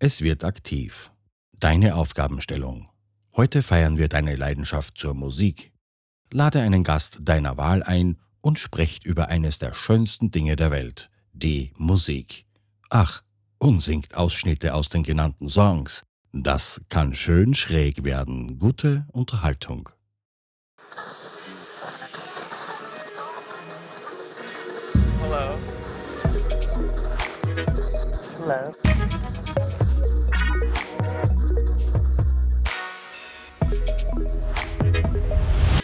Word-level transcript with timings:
Es 0.00 0.22
wird 0.22 0.44
aktiv. 0.44 1.10
Deine 1.58 1.96
Aufgabenstellung. 1.96 2.88
Heute 3.36 3.64
feiern 3.64 3.98
wir 3.98 4.08
deine 4.08 4.36
Leidenschaft 4.36 4.96
zur 4.96 5.12
Musik. 5.12 5.72
Lade 6.30 6.60
einen 6.60 6.84
Gast 6.84 7.18
deiner 7.22 7.56
Wahl 7.56 7.82
ein 7.82 8.16
und 8.40 8.60
sprecht 8.60 9.04
über 9.04 9.26
eines 9.26 9.58
der 9.58 9.74
schönsten 9.74 10.30
Dinge 10.30 10.54
der 10.54 10.70
Welt, 10.70 11.10
die 11.32 11.72
Musik. 11.76 12.46
Ach, 12.90 13.24
und 13.58 13.82
singt 13.82 14.14
Ausschnitte 14.14 14.74
aus 14.74 14.88
den 14.88 15.02
genannten 15.02 15.48
Songs. 15.48 16.04
Das 16.32 16.80
kann 16.88 17.12
schön 17.12 17.54
schräg 17.54 18.04
werden. 18.04 18.56
Gute 18.56 19.04
Unterhaltung. 19.10 19.88
Hello. 25.22 25.58
Hello. 28.38 28.97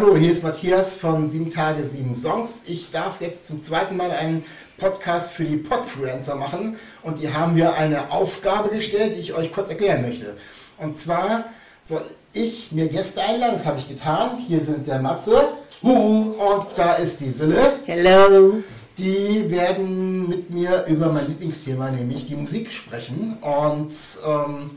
Hallo, 0.00 0.16
hier 0.16 0.32
ist 0.32 0.42
Matthias 0.42 0.94
von 0.94 1.28
7 1.28 1.50
Tage, 1.50 1.84
7 1.84 2.14
Songs. 2.14 2.62
Ich 2.64 2.90
darf 2.90 3.20
jetzt 3.20 3.46
zum 3.46 3.60
zweiten 3.60 3.98
Mal 3.98 4.10
einen 4.10 4.46
Podcast 4.78 5.30
für 5.30 5.44
die 5.44 5.58
Podfluencer 5.58 6.36
machen 6.36 6.76
und 7.02 7.20
die 7.20 7.34
haben 7.34 7.52
mir 7.52 7.74
eine 7.74 8.10
Aufgabe 8.10 8.70
gestellt, 8.70 9.14
die 9.14 9.20
ich 9.20 9.34
euch 9.34 9.52
kurz 9.52 9.68
erklären 9.68 10.00
möchte. 10.00 10.36
Und 10.78 10.96
zwar 10.96 11.44
soll 11.82 12.00
ich 12.32 12.72
mir 12.72 12.88
Gäste 12.88 13.20
einladen, 13.20 13.52
das 13.52 13.66
habe 13.66 13.78
ich 13.78 13.88
getan. 13.90 14.38
Hier 14.48 14.60
sind 14.60 14.86
der 14.86 15.00
Matze 15.00 15.48
Huhu, 15.82 16.32
und 16.32 16.66
da 16.76 16.94
ist 16.94 17.20
die 17.20 17.30
Sille. 17.30 17.80
Hello. 17.84 18.54
Die 18.96 19.50
werden 19.50 20.30
mit 20.30 20.48
mir 20.48 20.86
über 20.86 21.12
mein 21.12 21.26
Lieblingsthema, 21.26 21.90
nämlich 21.90 22.24
die 22.24 22.36
Musik, 22.36 22.72
sprechen. 22.72 23.36
Und 23.42 23.92
ähm, 24.26 24.70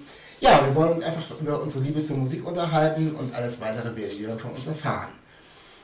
ja, 0.44 0.62
wir 0.66 0.76
wollen 0.76 0.92
uns 0.92 1.04
einfach 1.04 1.40
über 1.40 1.62
unsere 1.62 1.84
Liebe 1.84 2.04
zur 2.04 2.18
Musik 2.18 2.46
unterhalten 2.46 3.16
und 3.16 3.34
alles 3.34 3.62
weitere 3.62 3.96
werdet 3.96 4.20
ihr 4.20 4.38
von 4.38 4.52
uns 4.52 4.68
erfahren. 4.68 5.08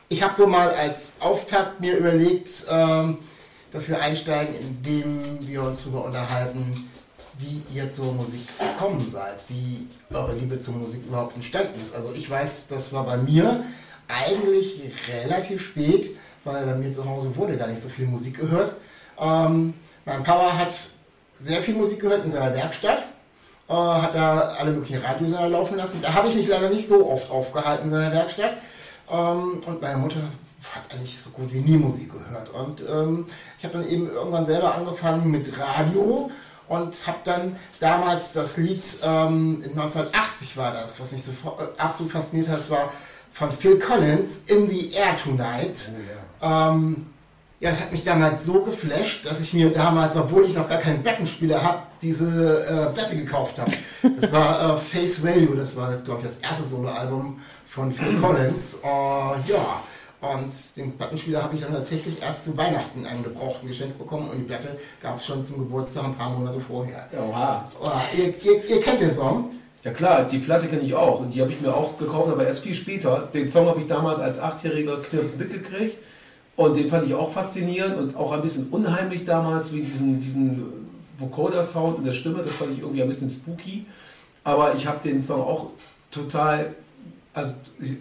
Ich 0.10 0.22
habe 0.22 0.34
so 0.34 0.48
mal 0.48 0.70
als 0.72 1.14
Auftakt 1.22 1.80
mir 1.80 1.96
überlegt, 1.96 2.66
ähm, 2.70 3.20
dass 3.72 3.88
wir 3.88 4.02
einsteigen, 4.02 4.54
indem 4.56 5.48
wir 5.48 5.64
uns 5.64 5.84
darüber 5.84 6.04
unterhalten, 6.04 6.90
wie 7.38 7.64
ihr 7.74 7.90
zur 7.90 8.12
Musik 8.12 8.42
gekommen 8.60 9.10
seid, 9.14 9.46
wie 9.48 9.88
eure 10.14 10.36
Liebe 10.36 10.60
zur 10.60 10.74
Musik 10.74 11.06
überhaupt 11.08 11.36
entstanden 11.38 11.82
ist. 11.82 11.96
Also 11.96 12.12
ich 12.14 12.30
weiß, 12.30 12.64
das 12.68 12.92
war 12.92 13.06
bei 13.06 13.16
mir 13.16 13.64
eigentlich 14.10 14.92
relativ 15.24 15.64
spät, 15.64 16.10
weil 16.44 16.66
bei 16.66 16.76
mir 16.76 16.92
zu 16.92 17.06
Hause 17.06 17.34
wurde 17.38 17.56
gar 17.56 17.68
nicht 17.68 17.82
so 17.82 17.88
viel 17.88 18.08
Musik 18.08 18.40
gehört. 18.40 18.74
Ähm, 19.18 19.74
mein 20.04 20.24
Papa 20.24 20.58
hat 20.58 20.74
sehr 21.40 21.62
viel 21.62 21.76
Musik 21.76 22.02
gehört 22.02 22.26
in 22.26 22.32
seiner 22.32 22.54
Werkstatt, 22.54 23.06
äh, 23.70 23.74
hat 23.74 24.16
da 24.16 24.40
alle 24.60 24.72
möglichen 24.72 25.02
Radiosender 25.04 25.48
laufen 25.48 25.78
lassen. 25.78 26.00
Da 26.02 26.14
habe 26.14 26.28
ich 26.28 26.36
mich 26.36 26.48
leider 26.48 26.70
nicht 26.70 26.88
so 26.88 27.10
oft 27.10 27.30
aufgehalten 27.30 27.86
in 27.86 27.92
seiner 27.92 28.12
Werkstatt. 28.14 28.56
Ähm, 29.12 29.64
und 29.66 29.82
meine 29.82 29.98
Mutter 29.98 30.20
hat 30.74 30.92
eigentlich 30.92 31.18
so 31.18 31.30
gut 31.30 31.54
wie 31.54 31.62
nie 31.62 31.78
Musik 31.78 32.12
gehört. 32.12 32.50
Und 32.50 32.84
ähm, 32.90 33.26
ich 33.58 33.64
habe 33.64 33.78
dann 33.78 33.88
eben 33.88 34.10
irgendwann 34.10 34.46
selber 34.46 34.76
angefangen 34.76 35.30
mit 35.32 35.50
Radio 35.58 36.30
und 36.68 37.08
habe 37.08 37.20
dann 37.24 37.56
damals 37.80 38.34
das 38.34 38.58
Lied, 38.58 38.84
ähm, 39.04 39.64
1980 39.64 40.58
war 40.58 40.72
das, 40.72 41.00
was 41.00 41.12
mich 41.12 41.24
so 41.24 41.32
äh, 41.32 41.82
absolut 41.82 42.12
fasziniert 42.12 42.48
hat, 42.50 42.60
das 42.60 42.70
war 42.70 42.92
von 43.32 43.52
Phil 43.52 43.80
Collins, 43.80 44.44
In 44.48 44.70
the 44.70 44.92
Air 44.94 45.16
Tonight. 45.18 45.92
ähm, 46.42 47.06
ja, 47.60 47.72
das 47.72 47.82
hat 47.82 47.92
mich 47.92 48.04
damals 48.04 48.46
so 48.46 48.64
geflasht, 48.64 49.26
dass 49.26 49.42
ich 49.42 49.54
mir 49.54 49.72
damals, 49.72 50.16
obwohl 50.16 50.46
ich 50.46 50.56
noch 50.56 50.70
gar 50.70 50.80
keinen 50.80 51.04
Plattenspieler 51.04 51.62
habe, 51.62 51.84
diese 52.02 52.64
äh, 52.64 52.94
Platte 52.94 53.16
gekauft 53.16 53.60
habe. 53.60 53.72
Das 54.20 54.32
war 54.32 54.76
äh, 54.76 54.78
Face 54.78 55.24
Value, 55.24 55.56
das 55.56 55.76
war, 55.76 55.96
glaube 55.98 56.22
ich, 56.22 56.28
das 56.28 56.38
erste 56.38 56.66
Soloalbum 56.66 57.40
von 57.68 57.92
Phil 57.92 58.20
Collins. 58.20 58.76
Äh, 58.84 59.52
ja, 59.52 59.84
und 60.22 60.52
den 60.76 60.98
Plattenspieler 60.98 61.44
habe 61.44 61.56
ich 61.56 61.62
dann 61.62 61.74
tatsächlich 61.74 62.22
erst 62.22 62.44
zu 62.44 62.58
Weihnachten 62.58 63.06
einen 63.06 63.24
gebrauchten 63.24 63.68
geschenkt 63.68 63.98
bekommen 63.98 64.30
und 64.30 64.38
die 64.38 64.44
Platte 64.44 64.78
gab 65.02 65.16
es 65.16 65.26
schon 65.26 65.42
zum 65.44 65.60
Geburtstag 65.60 66.06
ein 66.06 66.16
paar 66.16 66.30
Monate 66.30 66.60
vorher. 66.60 67.08
Oha. 67.18 67.72
Oh, 67.82 67.90
ihr, 68.18 68.34
ihr, 68.44 68.70
ihr 68.70 68.82
kennt 68.82 69.00
den 69.00 69.12
Song? 69.12 69.52
Ja 69.82 69.92
klar, 69.92 70.26
die 70.26 70.40
Platte 70.40 70.68
kenne 70.68 70.82
ich 70.82 70.94
auch 70.94 71.22
und 71.22 71.34
die 71.34 71.42
habe 71.42 71.52
ich 71.52 71.62
mir 71.62 71.74
auch 71.74 71.98
gekauft, 71.98 72.30
aber 72.30 72.46
erst 72.46 72.64
viel 72.64 72.76
später. 72.76 73.30
Den 73.34 73.48
Song 73.48 73.68
habe 73.68 73.80
ich 73.80 73.88
damals 73.88 74.20
als 74.20 74.40
achtjähriger 74.40 74.98
Knirps 74.98 75.38
mitgekriegt 75.38 75.98
und 76.58 76.76
den 76.76 76.90
fand 76.90 77.08
ich 77.08 77.14
auch 77.14 77.32
faszinierend 77.32 77.98
und 77.98 78.18
auch 78.18 78.34
ein 78.34 78.42
bisschen 78.42 78.68
unheimlich 78.72 79.24
damals, 79.24 79.72
wie 79.72 79.80
diesen, 79.80 80.20
diesen 80.20 80.79
Vocoder-Sound 81.20 82.00
und 82.00 82.06
der 82.06 82.14
Stimme, 82.14 82.44
das 82.44 82.56
fand 82.56 82.74
ich 82.74 82.80
irgendwie 82.80 83.02
ein 83.02 83.08
bisschen 83.08 83.32
spooky. 83.32 83.86
Aber 84.44 84.74
ich 84.76 84.88
habe 84.88 85.00
den 85.04 85.22
Song 85.22 85.42
auch 85.42 85.68
total, 86.12 86.74
also 87.34 87.54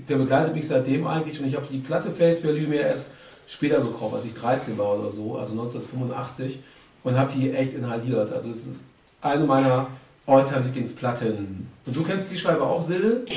der 0.08 0.16
begleitet 0.16 0.54
mich 0.54 0.68
seitdem 0.68 1.06
eigentlich 1.06 1.40
und 1.40 1.46
ich 1.46 1.56
habe 1.56 1.66
die 1.70 1.78
Platte 1.78 2.10
Face 2.10 2.44
Value 2.44 2.68
mir 2.68 2.80
erst 2.80 3.12
später 3.46 3.80
gekauft, 3.80 4.14
als 4.14 4.24
ich 4.24 4.34
13 4.34 4.78
war 4.78 4.98
oder 4.98 5.10
so, 5.10 5.36
also 5.36 5.52
1985 5.52 6.60
und 7.04 7.18
habe 7.18 7.32
die 7.32 7.52
echt 7.52 7.74
inhaliert. 7.74 8.32
Also 8.32 8.50
es 8.50 8.66
ist 8.66 8.80
eine 9.20 9.44
meiner 9.44 9.88
Alltime 10.26 10.66
Lieblingsplatten. 10.66 11.66
Und 11.86 11.96
du 11.96 12.04
kennst 12.04 12.30
die 12.32 12.38
Scheibe 12.38 12.62
auch, 12.62 12.82
Sille? 12.82 13.24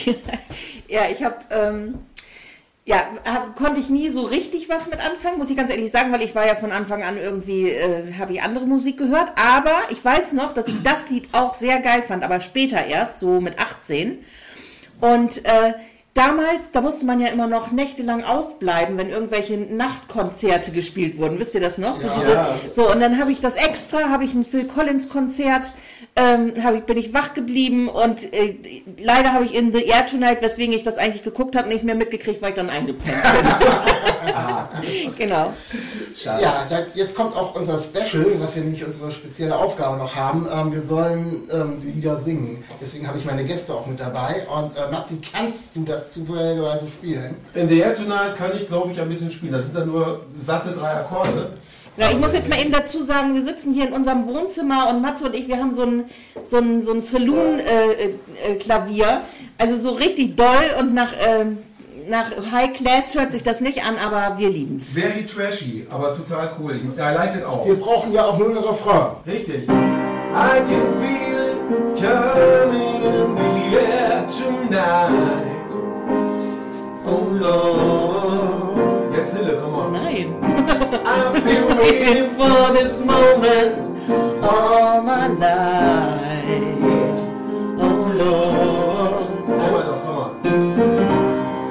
Ja, 0.88 1.04
ich 1.10 1.24
habe, 1.24 1.38
ähm, 1.52 2.00
ja, 2.84 2.98
hab, 3.26 3.56
konnte 3.56 3.80
ich 3.80 3.90
nie 3.90 4.10
so 4.10 4.24
richtig 4.24 4.68
was 4.68 4.90
mit 4.90 5.00
anfangen, 5.06 5.38
muss 5.38 5.50
ich 5.52 5.58
ganz 5.58 5.70
ehrlich 5.70 5.92
sagen, 5.92 6.12
weil 6.12 6.24
ich 6.24 6.34
war 6.34 6.48
ja 6.48 6.56
von 6.56 6.72
Anfang 6.72 7.04
an 7.04 7.18
irgendwie, 7.18 7.70
äh, 7.70 8.14
habe 8.18 8.34
ich 8.34 8.42
andere 8.42 8.66
Musik 8.66 8.98
gehört. 8.98 9.30
Aber 9.36 9.76
ich 9.90 10.04
weiß 10.04 10.34
noch, 10.34 10.54
dass 10.54 10.68
ich 10.68 10.82
das 10.84 11.08
Lied 11.10 11.30
auch 11.32 11.54
sehr 11.54 11.80
geil 11.80 12.02
fand, 12.02 12.24
aber 12.24 12.42
später 12.42 12.84
erst, 12.86 13.20
so 13.20 13.40
mit 13.40 13.60
18. 13.60 14.24
Und 15.00 15.46
äh, 15.46 15.74
damals, 16.16 16.72
da 16.72 16.82
musste 16.82 17.06
man 17.06 17.20
ja 17.22 17.28
immer 17.28 17.48
noch 17.48 17.72
nächtelang 17.72 18.24
aufbleiben, 18.24 18.98
wenn 18.98 19.10
irgendwelche 19.10 19.58
Nachtkonzerte 19.58 20.72
gespielt 20.72 21.18
wurden. 21.18 21.40
Wisst 21.40 21.54
ihr 21.54 21.62
das 21.62 21.78
noch? 21.78 21.96
So, 21.96 22.08
Ja. 22.08 22.58
diese, 22.64 22.74
so 22.74 22.92
und 22.92 23.00
dann 23.00 23.20
habe 23.20 23.32
ich 23.32 23.42
das 23.42 23.56
extra, 23.56 24.10
habe 24.10 24.24
ich 24.26 24.34
ein 24.34 24.44
Phil 24.46 24.66
Collins 24.66 25.08
Konzert, 25.08 25.72
ähm, 26.16 26.54
hab 26.64 26.76
ich, 26.76 26.84
bin 26.84 26.98
ich 26.98 27.14
wach 27.14 27.34
geblieben 27.34 27.88
und 27.88 28.34
äh, 28.34 28.56
leider 28.98 29.34
habe 29.34 29.46
ich 29.46 29.54
in 29.54 29.72
The 29.74 29.86
Air 29.86 30.06
Tonight, 30.08 30.42
weswegen 30.42 30.74
ich 30.74 30.84
das 30.84 30.98
eigentlich 30.98 31.24
geguckt 31.24 31.56
habe, 31.56 31.70
nicht 31.70 31.84
mehr 31.84 31.96
mitgekriegt, 31.96 32.42
weil 32.42 32.50
ich 32.50 32.56
dann 32.56 32.70
eingepennt 32.70 33.22
bin. 33.24 35.12
genau. 35.18 35.54
Ja, 36.24 36.66
da, 36.70 36.80
jetzt 36.94 37.16
kommt 37.16 37.36
auch 37.36 37.56
unser 37.56 37.80
Special, 37.80 38.26
was 38.40 38.56
wir 38.56 38.64
nämlich 38.64 38.84
unsere 38.86 39.12
spezielle 39.12 39.58
Aufgabe 39.58 39.98
noch 39.98 40.16
haben. 40.16 40.48
Ähm, 40.54 40.72
wir 40.72 40.82
sollen 40.82 41.44
ähm, 41.52 41.80
die 41.82 41.92
Lieder 41.92 42.18
singen. 42.18 42.64
Deswegen 42.80 43.08
habe 43.08 43.18
ich 43.18 43.26
meine 43.26 43.44
Gäste 43.44 43.74
auch 43.74 43.88
mit 43.88 44.00
dabei. 44.00 44.46
Und 44.54 44.76
äh, 44.78 44.92
Matzi, 44.92 45.18
kannst 45.32 45.76
du 45.76 45.84
das 45.84 46.12
zufälligerweise 46.12 46.88
spielen? 46.88 47.36
In 47.54 47.70
The 47.70 47.80
Air 47.80 47.96
Tonight 47.96 48.36
kann 48.36 48.52
ich, 48.56 48.68
glaube 48.68 48.92
ich, 48.92 49.00
ein 49.00 49.10
bisschen 49.10 49.32
spielen. 49.32 49.54
Das 49.54 49.66
sind 49.66 49.78
dann 49.78 49.88
nur 49.88 50.26
satte 50.38 50.72
drei 50.72 50.92
Akkorde. 50.92 51.54
Ja, 51.98 52.10
ich 52.10 52.18
muss 52.18 52.32
jetzt 52.34 52.50
mal 52.50 52.60
eben 52.60 52.72
dazu 52.72 53.02
sagen, 53.02 53.36
wir 53.36 53.44
sitzen 53.44 53.74
hier 53.74 53.86
in 53.88 53.94
unserem 53.94 54.26
Wohnzimmer 54.26 54.88
und 54.90 55.02
Matze 55.02 55.26
und 55.26 55.36
ich, 55.36 55.50
wir 55.50 55.58
haben 55.58 55.76
so 55.76 55.84
ein, 55.84 56.06
so 56.44 56.58
ein, 56.58 56.86
so 56.86 56.94
ein 56.94 57.02
Saloon-Klavier. 57.02 59.22
also 59.58 59.78
so 59.78 59.90
richtig 59.92 60.38
doll 60.38 60.72
und 60.80 60.94
nach, 60.94 61.12
ähm, 61.20 61.58
nach 62.08 62.32
High 62.52 62.72
Class 62.74 63.14
hört 63.16 63.34
sich 63.34 63.44
das 63.44 63.60
nicht 63.62 63.86
an, 63.86 63.98
aber 63.98 64.40
wir 64.40 64.50
lieben 64.50 64.78
es. 64.78 64.94
Very 64.94 65.26
trashy, 65.26 65.86
aber 65.90 66.16
total 66.16 66.52
cool. 66.60 66.76
Ich, 66.76 66.84
I 66.84 67.14
like 67.14 67.36
it 67.36 67.44
auch. 67.44 67.66
Wir 67.66 67.76
brauchen 67.76 68.14
ja 68.14 68.24
auch 68.26 68.38
nur 68.38 68.50
einen 68.50 68.58
Refrain. 68.58 69.16
Richtig. 69.28 69.68
I 69.68 70.62
can 70.70 70.88
feel 71.02 71.52
it 71.52 71.58
coming 72.00 73.04
in 73.04 73.36
the 73.36 73.76
air 73.78 74.28
tonight. 74.30 74.72
tonight. 74.72 75.68
Oh 77.06 77.28
Lord. 77.32 78.61
Jetzt 79.16 79.36
Sille, 79.36 79.58
komm 79.62 79.74
on. 79.76 79.92
Nein. 79.92 80.36
I've 81.06 81.44
been 81.44 81.78
waiting 81.82 82.36
for 82.38 82.74
this 82.74 83.00
moment. 83.00 83.82
All 84.44 85.02
my 85.04 85.28
life. 85.28 86.78
Oh 87.78 88.12
Lord. 88.22 89.24
Einmal 89.50 89.84
noch, 89.86 90.02
komm 90.06 90.18
on. 90.18 90.32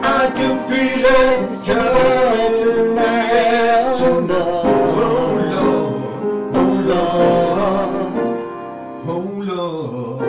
I 0.04 0.30
can 0.36 0.58
feel 0.68 1.04
it 1.04 1.64
coming 1.64 2.54
tonight. 2.60 3.96
Oh 4.00 4.20
Lord. 4.28 4.66
Oh 4.96 5.32
Lord. 5.52 5.94
Oh 6.54 6.72
Lord. 6.90 7.92
Oh 9.06 9.24
Lord. 9.42 10.20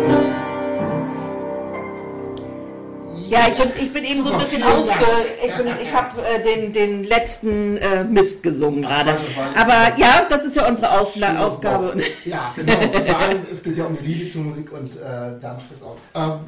Ja, 3.30 3.40
ich 3.48 3.56
bin, 3.58 3.72
ich 3.80 3.94
bin 3.94 4.04
eben 4.04 4.24
so 4.26 4.34
ein 4.34 4.40
bisschen 4.40 4.62
ausge... 4.64 4.94
Ich, 5.46 5.56
bin- 5.56 5.68
ich 5.82 5.94
äh, 6.36 6.44
den, 6.44 6.72
den 6.74 7.04
letzten 7.04 7.78
äh, 7.78 8.04
Mist 8.04 8.44
gesungen 8.44 8.82
gerade. 8.84 9.16
Aber 9.56 9.98
ja, 10.00 10.26
das 10.30 10.46
ist 10.46 10.56
ja 10.56 10.68
unsere 10.68 11.00
Aufla 11.00 11.46
Aufgabe. 11.46 11.94
Ja, 12.26 12.54
genau. 12.56 12.72
Vor 12.74 13.20
allem, 13.20 13.40
es 13.52 13.62
geht 13.64 13.78
ja 13.78 13.86
um 13.86 13.98
die 14.02 14.08
Liebe 14.08 14.30
zur 14.30 14.44
Musik 14.44 14.72
und 14.72 14.96
äh, 14.96 15.00
da 15.40 15.54
macht 15.54 15.66
es 15.74 15.82
aus. 15.84 15.98
Ähm, 16.16 16.40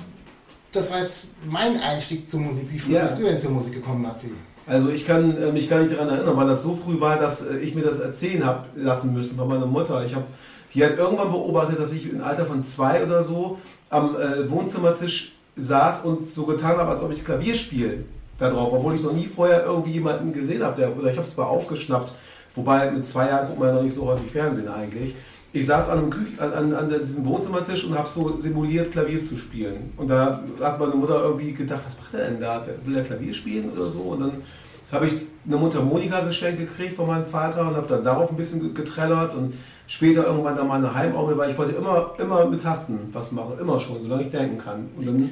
das 0.72 0.92
war 0.92 1.02
jetzt 1.02 1.28
mein 1.50 1.80
Einstieg 1.80 2.28
zur 2.28 2.40
Musik. 2.40 2.68
Wie 2.72 2.80
früh 2.80 2.94
Ja. 2.94 3.02
bist 3.02 3.18
du 3.20 3.24
denn 3.24 3.38
zur 3.40 3.52
Musik 3.52 3.74
gekommen, 3.74 4.02
Nazi? 4.02 4.32
Also 4.66 4.90
ich 4.90 5.06
kann 5.06 5.38
äh, 5.38 5.52
mich 5.52 5.70
gar 5.70 5.80
nicht 5.82 5.92
daran 5.94 6.10
erinnern, 6.10 6.38
weil 6.38 6.48
das 6.48 6.64
so 6.64 6.76
früh 6.76 7.00
war, 7.00 7.18
dass 7.18 7.46
äh, 7.46 7.58
ich 7.58 7.76
mir 7.76 7.82
das 7.84 8.00
erzählen 8.00 8.46
habe 8.46 8.70
lassen 8.76 9.14
müssen 9.14 9.38
von 9.38 9.48
meiner 9.48 9.66
Mutter. 9.66 10.04
Ich 10.06 10.16
habe, 10.16 10.26
die 10.74 10.84
hat 10.84 10.98
irgendwann 10.98 11.32
beobachtet, 11.32 11.80
dass 11.80 11.92
ich 11.94 12.10
im 12.12 12.24
Alter 12.24 12.46
von 12.46 12.64
zwei 12.64 13.04
oder 13.04 13.24
so 13.24 13.60
am 13.90 14.16
äh, 14.16 14.50
Wohnzimmertisch 14.50 15.34
saß 15.56 16.02
und 16.06 16.34
so 16.34 16.46
getan 16.46 16.78
habe, 16.78 16.90
als 16.92 17.04
ob 17.04 17.12
ich 17.12 17.24
Klavier 17.24 17.54
spiele 17.54 18.06
drauf, 18.50 18.72
obwohl 18.74 18.96
ich 18.96 19.04
noch 19.04 19.14
nie 19.14 19.26
vorher 19.28 19.66
irgendwie 19.66 19.92
jemanden 19.92 20.34
gesehen 20.34 20.64
habe, 20.64 20.76
der, 20.80 20.98
oder 20.98 21.10
ich 21.12 21.18
habe 21.18 21.28
es 21.28 21.34
zwar 21.34 21.50
aufgeschnappt, 21.50 22.14
wobei 22.56 22.92
mit 22.92 23.08
zwei 23.08 23.28
Jahren 23.28 23.48
guckt 23.48 23.60
man 23.60 23.70
ja 23.70 23.76
noch 23.76 23.84
nicht 23.84 23.96
so 23.96 24.06
häufig 24.06 24.32
Fernsehen 24.32 24.68
eigentlich. 24.68 25.16
Ich 25.56 25.68
saß 25.68 25.90
an, 25.90 26.00
einem 26.00 26.10
Küch 26.10 26.40
an, 26.42 26.52
an, 26.52 26.74
an 26.74 26.90
diesem 26.90 27.26
Wohnzimmertisch 27.26 27.86
und 27.86 27.96
habe 27.98 28.10
so 28.10 28.36
simuliert, 28.38 28.92
Klavier 28.92 29.22
zu 29.24 29.38
spielen. 29.38 29.94
Und 29.98 30.08
da 30.08 30.44
hat 30.60 30.80
meine 30.80 30.96
Mutter 30.96 31.22
irgendwie 31.24 31.54
gedacht, 31.54 31.82
was 31.86 32.00
macht 32.00 32.14
er 32.16 32.30
denn 32.30 32.42
da? 32.42 32.66
Will 32.86 32.96
er 32.98 33.04
Klavier 33.04 33.34
spielen 33.36 33.72
oder 33.72 33.86
so? 33.92 34.00
Und 34.00 34.22
dann 34.22 34.32
habe 34.92 35.06
ich 35.06 35.14
eine 35.46 35.58
Mundharmonika 35.58 36.22
geschenkt 36.22 36.60
gekriegt 36.60 36.96
von 36.96 37.06
meinem 37.06 37.26
Vater 37.26 37.68
und 37.68 37.76
habe 37.76 37.88
dann 37.88 38.04
darauf 38.04 38.32
ein 38.32 38.36
bisschen 38.38 38.62
ge- 38.62 38.74
getrellert 38.74 39.36
und 39.36 39.54
später 39.86 40.26
irgendwann 40.26 40.56
dann 40.56 40.68
mal 40.68 40.78
eine 40.78 40.94
Heimorgel, 40.94 41.38
weil 41.38 41.52
ich 41.52 41.58
wollte 41.58 41.74
immer, 41.74 42.12
immer 42.18 42.46
mit 42.46 42.64
Tasten 42.64 43.10
was 43.12 43.32
machen, 43.32 43.54
immer 43.60 43.80
schon, 43.80 44.02
solange 44.02 44.24
ich 44.24 44.32
denken 44.32 44.58
kann. 44.58 44.90
Und 44.98 45.06
dann, 45.08 45.30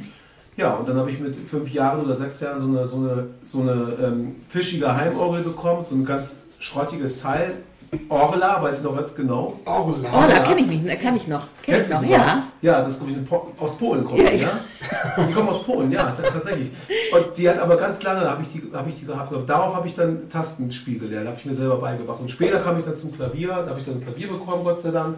ja, 0.57 0.73
und 0.73 0.87
dann 0.87 0.97
habe 0.97 1.09
ich 1.09 1.19
mit 1.19 1.35
fünf 1.35 1.69
Jahren 1.71 2.01
oder 2.03 2.15
sechs 2.15 2.39
Jahren 2.39 2.59
so 2.59 2.67
eine, 2.67 2.85
so 2.85 2.97
eine, 2.97 3.27
so 3.43 3.61
eine 3.61 3.93
ähm, 4.03 4.35
fischige 4.49 4.95
Heimorgel 4.95 5.41
bekommen, 5.43 5.83
so 5.85 5.95
ein 5.95 6.05
ganz 6.05 6.39
schrottiges 6.59 7.19
Teil. 7.21 7.55
Orla, 8.07 8.63
weiß 8.63 8.77
ich 8.77 8.83
noch 8.83 8.95
ganz 8.95 9.13
genau. 9.13 9.59
Orla. 9.65 10.09
Oh, 10.13 10.23
da 10.29 10.39
kenne 10.39 10.61
ich 10.61 10.67
mich, 10.67 10.85
da 10.85 10.95
kann 10.95 11.13
ich 11.17 11.27
noch. 11.27 11.41
Kenn 11.61 11.75
Kennst 11.75 11.91
du 11.91 11.95
noch, 11.95 12.03
ja. 12.03 12.17
noch? 12.35 12.43
Ja, 12.61 12.79
das 12.79 12.89
ist 12.93 12.97
glaube 12.99 13.11
ich 13.11 13.17
eine 13.17 13.25
Po- 13.27 13.51
aus 13.59 13.77
Polen 13.77 14.05
kommt 14.05 14.17
Ja, 14.19 14.29
die, 14.29 14.37
ja. 14.37 14.49
ja. 15.17 15.23
Die 15.25 15.33
kommen 15.33 15.49
aus 15.49 15.63
Polen, 15.63 15.91
ja, 15.91 16.11
tatsächlich. 16.11 16.69
Und 17.11 17.37
die 17.37 17.49
hat 17.49 17.59
aber 17.59 17.75
ganz 17.75 18.01
lange, 18.01 18.21
habe 18.29 18.43
ich, 18.43 18.49
die, 18.49 18.63
hab 18.73 18.87
ich 18.87 18.95
die 18.97 19.05
gehabt. 19.05 19.33
Und 19.33 19.49
darauf 19.49 19.75
habe 19.75 19.87
ich 19.87 19.95
dann 19.95 20.29
Tastenspiel 20.29 20.99
gelernt, 20.99 21.27
habe 21.27 21.37
ich 21.37 21.45
mir 21.45 21.53
selber 21.53 21.77
beigebracht. 21.79 22.19
Und 22.21 22.31
später 22.31 22.59
kam 22.59 22.79
ich 22.79 22.85
dann 22.85 22.95
zum 22.95 23.13
Klavier, 23.13 23.49
da 23.49 23.67
habe 23.71 23.79
ich 23.79 23.85
dann 23.85 23.95
ein 23.95 24.03
Klavier 24.03 24.29
bekommen, 24.29 24.63
Gott 24.63 24.79
sei 24.79 24.91
Dank. 24.91 25.17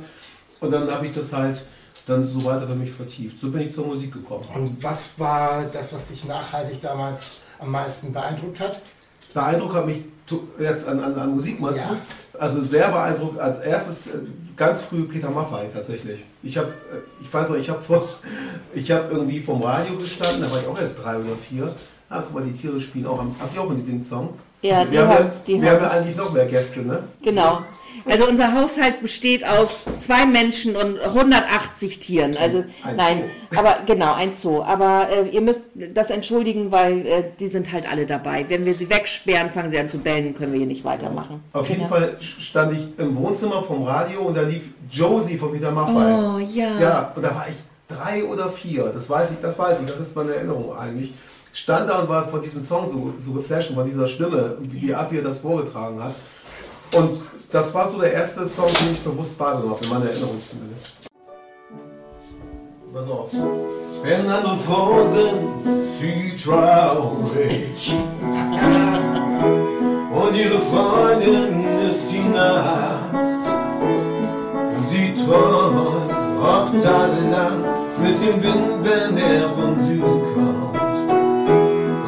Und 0.59 0.71
dann 0.71 0.89
habe 0.89 1.05
ich 1.05 1.13
das 1.13 1.31
halt 1.31 1.67
dann 2.05 2.23
so 2.23 2.43
weiter 2.43 2.67
für 2.67 2.75
mich 2.75 2.91
vertieft. 2.91 3.39
So 3.39 3.49
bin 3.51 3.61
ich 3.61 3.73
zur 3.73 3.87
Musik 3.87 4.11
gekommen. 4.13 4.45
Und 4.53 4.83
was 4.83 5.17
war 5.17 5.63
das, 5.71 5.93
was 5.93 6.07
dich 6.07 6.25
nachhaltig 6.25 6.81
damals 6.81 7.37
am 7.59 7.71
meisten 7.71 8.11
beeindruckt 8.11 8.59
hat? 8.59 8.81
Beeindruckt 9.33 9.73
hat 9.73 9.85
mich 9.85 10.01
jetzt 10.59 10.87
an, 10.87 10.99
an, 11.03 11.15
an 11.15 11.33
Musik 11.33 11.59
meinst 11.59 11.79
Ja. 11.79 11.89
du? 11.89 12.39
Also 12.39 12.61
sehr 12.63 12.89
beeindruckt. 12.89 13.39
Als 13.39 13.59
erstes 13.61 14.07
äh, 14.07 14.11
ganz 14.57 14.81
früh 14.81 15.03
Peter 15.03 15.29
Maffay 15.29 15.67
tatsächlich. 15.73 16.19
Ich 16.41 16.57
habe, 16.57 16.73
ich 17.21 17.31
weiß 17.33 17.49
noch, 17.49 17.57
ich 17.57 17.69
habe 17.69 17.81
vor, 17.81 18.07
ich 18.73 18.91
habe 18.91 19.09
irgendwie 19.11 19.39
vom 19.39 19.61
Radio 19.63 19.97
gestanden, 19.97 20.41
da 20.41 20.51
war 20.51 20.59
ich 20.61 20.67
auch 20.67 20.79
erst 20.79 21.03
drei 21.03 21.15
oder 21.17 21.35
vier. 21.35 21.73
Ah, 22.09 22.21
guck 22.21 22.33
mal, 22.33 22.43
die 22.43 22.51
Tiere 22.53 22.79
spielen 22.81 23.05
auch. 23.07 23.19
Habt 23.39 23.55
ihr 23.55 23.61
auch 23.61 23.69
einen 23.69 23.77
Lieblingssong? 23.77 24.29
Ja, 24.61 24.85
die 24.85 24.91
wir 24.91 25.01
haben, 25.07 25.09
haben- 25.09 25.25
ja, 25.25 25.31
die 25.47 25.61
wir 25.61 25.69
haben- 25.71 25.75
haben 25.81 25.83
ja 25.83 25.89
eigentlich 25.91 26.15
noch 26.15 26.31
mehr 26.31 26.45
Gäste, 26.45 26.81
ne? 26.81 27.03
Genau. 27.21 27.59
Also 28.05 28.27
unser 28.27 28.53
Haushalt 28.53 29.01
besteht 29.01 29.47
aus 29.47 29.85
zwei 29.99 30.25
Menschen 30.25 30.75
und 30.75 30.99
180 30.99 31.99
Tieren. 31.99 32.35
Also 32.37 32.65
Ein 32.83 32.95
nein, 32.97 33.23
Zoo. 33.51 33.59
aber 33.59 33.77
genau 33.85 34.13
ein 34.13 34.35
Zoo. 34.35 34.61
Aber 34.61 35.07
äh, 35.09 35.29
ihr 35.29 35.41
müsst 35.41 35.69
das 35.93 36.09
entschuldigen, 36.09 36.71
weil 36.71 37.05
äh, 37.05 37.23
die 37.39 37.47
sind 37.47 37.71
halt 37.71 37.89
alle 37.91 38.05
dabei. 38.05 38.45
Wenn 38.49 38.65
wir 38.65 38.73
sie 38.73 38.89
wegsperren, 38.89 39.49
fangen 39.49 39.71
sie 39.71 39.79
an 39.79 39.87
zu 39.89 39.99
bellen, 39.99 40.35
können 40.35 40.51
wir 40.51 40.59
hier 40.59 40.67
nicht 40.67 40.83
weitermachen. 40.83 41.43
Auf 41.53 41.69
jeden 41.69 41.83
Genau. 41.83 41.95
Fall 41.95 42.17
stand 42.19 42.73
ich 42.73 42.87
im 42.99 43.15
Wohnzimmer 43.15 43.63
vom 43.63 43.83
Radio 43.83 44.21
und 44.21 44.35
da 44.35 44.41
lief 44.41 44.71
Josie 44.91 45.37
von 45.37 45.51
Peter 45.53 45.71
Maffay. 45.71 45.93
Oh 46.13 46.39
ja. 46.39 46.79
Ja, 46.79 47.13
und 47.15 47.21
da 47.23 47.33
war 47.33 47.45
ich 47.49 47.55
drei 47.87 48.23
oder 48.25 48.49
vier, 48.49 48.85
das 48.93 49.09
weiß 49.09 49.31
ich, 49.31 49.37
das 49.41 49.57
weiß 49.59 49.79
ich, 49.81 49.85
das 49.87 49.99
ist 49.99 50.15
meine 50.15 50.33
Erinnerung 50.35 50.75
eigentlich. 50.75 51.13
Stand 51.53 51.89
da 51.89 51.99
und 51.99 52.09
war 52.09 52.27
von 52.27 52.41
diesem 52.41 52.61
Song 52.61 52.89
so, 52.89 53.13
so 53.19 53.33
geflasht 53.33 53.69
und 53.69 53.75
von 53.75 53.85
dieser 53.85 54.07
Stimme, 54.07 54.57
wie 54.61 54.79
die 54.79 54.95
Art, 54.95 55.11
wie 55.11 55.17
er 55.17 55.23
das 55.23 55.37
vorgetragen 55.39 56.03
hat. 56.03 56.15
Und 56.95 57.21
das 57.53 57.73
war 57.73 57.89
so 57.89 57.99
der 57.99 58.13
erste 58.13 58.45
Song, 58.47 58.67
den 58.81 58.93
ich 58.93 58.99
bewusst 59.03 59.39
wahrgenommen 59.39 59.75
habe, 59.75 59.85
in 59.85 59.89
meiner 59.91 60.05
Erinnerung 60.09 60.41
zumindest. 60.49 60.93
Pass 62.91 63.07
auf. 63.07 63.29
Wenn 64.03 64.27
andere 64.27 64.57
vor 64.57 65.07
sind, 65.07 65.37
sie 65.85 66.35
traurig. 66.35 67.93
Und 70.11 70.35
ihre 70.35 70.59
Freundin 70.61 71.65
ist 71.89 72.11
die 72.11 72.23
Nacht. 72.23 73.13
Und 74.75 74.89
sie 74.89 75.13
träumt 75.15 76.11
oft 76.41 76.83
tagelang 76.83 77.63
mit 78.01 78.19
dem 78.19 78.43
Wind, 78.43 78.83
wenn 78.83 79.15
er 79.17 79.49
von 79.51 79.79
Süden 79.79 80.23
kommt. 80.33 80.75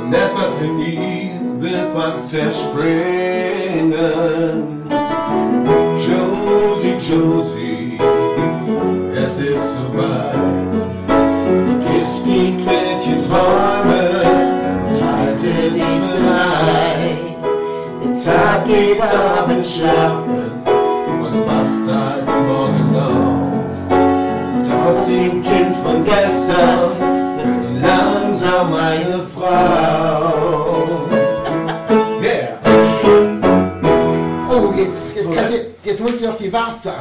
Und 0.01 0.13
etwas 0.13 0.61
in 0.61 0.79
ihm 0.79 1.61
will 1.61 1.87
fast 1.93 2.31
zerspringen. 2.31 3.65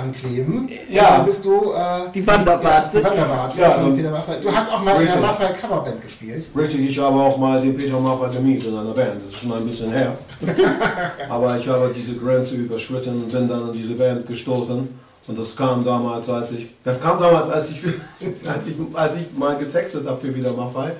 Ankleben. 0.04 0.68
Ja. 0.90 1.16
Dann 1.18 1.26
bist 1.26 1.44
du. 1.44 1.73
Äh, 1.73 2.11
Die 2.14 2.26
Wanderwarze. 2.26 2.99
Die 2.99 3.04
Wanderwarze 3.04 3.61
Ja, 3.61 3.70
von 3.70 3.96
Peter 3.96 4.11
Maffay. 4.11 4.40
Du 4.40 4.52
hast 4.54 4.73
auch 4.73 4.82
mal 4.82 4.92
in 4.92 5.06
der 5.06 5.14
Richtig. 5.14 5.20
Maffay 5.20 5.52
Coverband 5.61 6.02
gespielt. 6.02 6.46
Richtig, 6.56 6.90
ich 6.90 6.99
habe 6.99 7.20
auch 7.20 7.37
mal 7.37 7.61
den 7.61 7.76
Peter 7.76 7.99
Maffay 8.00 8.37
gemietet 8.37 8.68
in 8.68 8.76
einer 8.76 8.90
Band. 8.92 9.20
Das 9.23 9.30
ist 9.30 9.37
schon 9.38 9.52
ein 9.52 9.64
bisschen 9.66 9.90
her. 9.92 10.16
Aber 11.28 11.58
ich 11.58 11.68
habe 11.68 11.92
diese 11.96 12.16
Grenze 12.16 12.56
überschritten 12.56 13.14
und 13.16 13.30
bin 13.32 13.49
dann 13.49 13.64
an 13.64 13.73
diese 13.73 13.94
Band 13.94 14.26
gestoßen. 14.26 15.04
Und 15.26 15.38
das 15.38 15.56
kam 15.56 15.84
damals, 15.84 16.28
als 16.28 16.52
ich, 16.52 16.68
das 16.84 17.00
kam 17.00 17.18
damals, 17.18 17.49
als 17.50 17.70
ich, 17.70 17.78
als 18.46 18.66
ich, 18.68 18.75
als 18.92 19.16
ich 19.16 19.26
mal 19.37 19.56
getextet 19.56 20.06
habe 20.06 20.20
für 20.20 20.32
Peter 20.32 20.52
Maffay. 20.52 20.90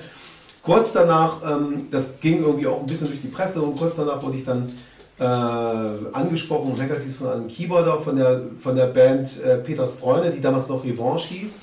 Kurz 0.63 0.93
danach, 0.93 1.37
ähm, 1.47 1.87
das 1.91 2.19
ging 2.19 2.41
irgendwie 2.41 2.65
auch 2.65 2.79
ein 2.79 2.87
bisschen 2.87 3.07
durch 3.07 3.21
die 3.21 3.27
Presse 3.27 3.61
und 3.61 3.77
kurz 3.77 3.97
danach 3.97 4.23
wurde 4.23 4.37
ich 4.37 4.43
dann 4.45 4.71
äh, 5.19 5.23
angesprochen 5.23 6.71
und 6.71 6.81
Hackert 6.81 7.01
hieß 7.03 7.17
von 7.17 7.27
einem 7.27 7.47
Keyboarder 7.47 8.01
von 8.01 8.15
der, 8.17 8.41
von 8.59 8.75
der 8.75 8.87
Band 8.87 9.41
äh, 9.43 9.57
Peters 9.57 9.95
Freunde, 9.95 10.31
die 10.31 10.41
damals 10.41 10.67
noch 10.67 10.83
Revanche 10.83 11.33
hieß 11.33 11.61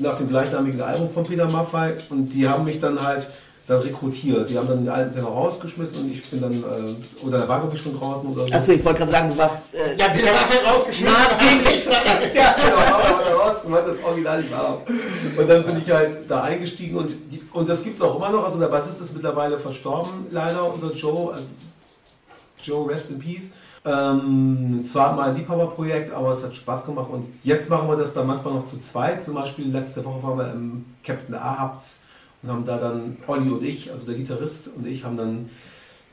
nach 0.00 0.16
dem 0.16 0.28
gleichnamigen 0.28 0.80
Album 0.80 1.10
von 1.10 1.24
Peter 1.24 1.50
Maffay 1.50 1.94
und 2.10 2.28
die 2.28 2.48
haben 2.48 2.64
mich 2.64 2.80
dann 2.80 3.00
halt 3.00 3.28
dann 3.68 3.80
rekrutiert. 3.80 4.48
Die 4.48 4.56
haben 4.56 4.68
dann 4.68 4.84
den 4.84 4.88
alten 4.88 5.12
Sänger 5.12 5.26
rausgeschmissen 5.26 5.98
und 5.98 6.12
ich 6.12 6.24
bin 6.30 6.40
dann, 6.40 6.52
äh, 6.52 7.24
oder 7.26 7.40
da 7.40 7.48
war 7.48 7.60
glaube 7.60 7.74
ich 7.74 7.82
schon 7.82 7.98
draußen 7.98 8.28
oder 8.28 8.46
so. 8.46 8.54
Achso, 8.54 8.72
ich 8.72 8.84
wollte 8.84 9.00
gerade 9.00 9.10
sagen, 9.10 9.28
du 9.30 9.36
warst. 9.36 9.74
Äh, 9.74 9.96
Ja, 9.96 10.08
Peter 10.08 10.32
Maffay 10.32 10.58
rausgeschmissen. 10.64 11.16
ja, 12.34 12.54
genau, 12.54 13.38
raus, 13.38 13.56
hat 13.68 13.88
das 13.88 14.04
Original 14.04 14.40
nicht 14.40 14.52
wahr. 14.52 14.82
Und 15.36 15.48
dann 15.48 15.64
bin 15.66 15.78
ich 15.84 15.90
halt 15.90 16.18
da 16.28 16.42
eingestiegen 16.42 16.96
und, 16.96 17.10
die, 17.10 17.42
und 17.52 17.68
das 17.68 17.82
gibt 17.82 17.96
es 17.96 18.02
auch 18.02 18.16
immer 18.16 18.30
noch. 18.30 18.44
Also 18.44 18.60
der 18.60 18.68
Bassist 18.68 19.00
ist 19.00 19.14
mittlerweile 19.14 19.58
verstorben, 19.58 20.26
leider, 20.30 20.72
unser 20.72 20.94
Joe. 20.94 21.34
Joe, 22.66 22.88
rest 22.88 23.10
in 23.10 23.18
peace. 23.18 23.52
Ähm, 23.84 24.82
zwar 24.84 25.14
mal 25.14 25.30
ein 25.30 25.36
Liebhaberprojekt, 25.36 26.12
aber 26.12 26.32
es 26.32 26.42
hat 26.42 26.56
Spaß 26.56 26.84
gemacht 26.84 27.08
und 27.10 27.26
jetzt 27.44 27.70
machen 27.70 27.88
wir 27.88 27.96
das 27.96 28.12
dann 28.14 28.26
manchmal 28.26 28.54
noch 28.54 28.66
zu 28.66 28.78
zweit. 28.78 29.22
Zum 29.22 29.34
Beispiel 29.34 29.70
letzte 29.70 30.04
Woche 30.04 30.22
waren 30.24 30.38
wir 30.38 30.50
im 30.52 30.84
Captain 31.04 31.34
Ahabts 31.36 32.02
und 32.42 32.50
haben 32.50 32.64
da 32.64 32.78
dann 32.78 33.16
Olli 33.28 33.48
und 33.48 33.62
ich, 33.62 33.90
also 33.92 34.06
der 34.06 34.16
Gitarrist 34.16 34.70
und 34.76 34.86
ich, 34.88 35.04
haben 35.04 35.16
dann 35.16 35.50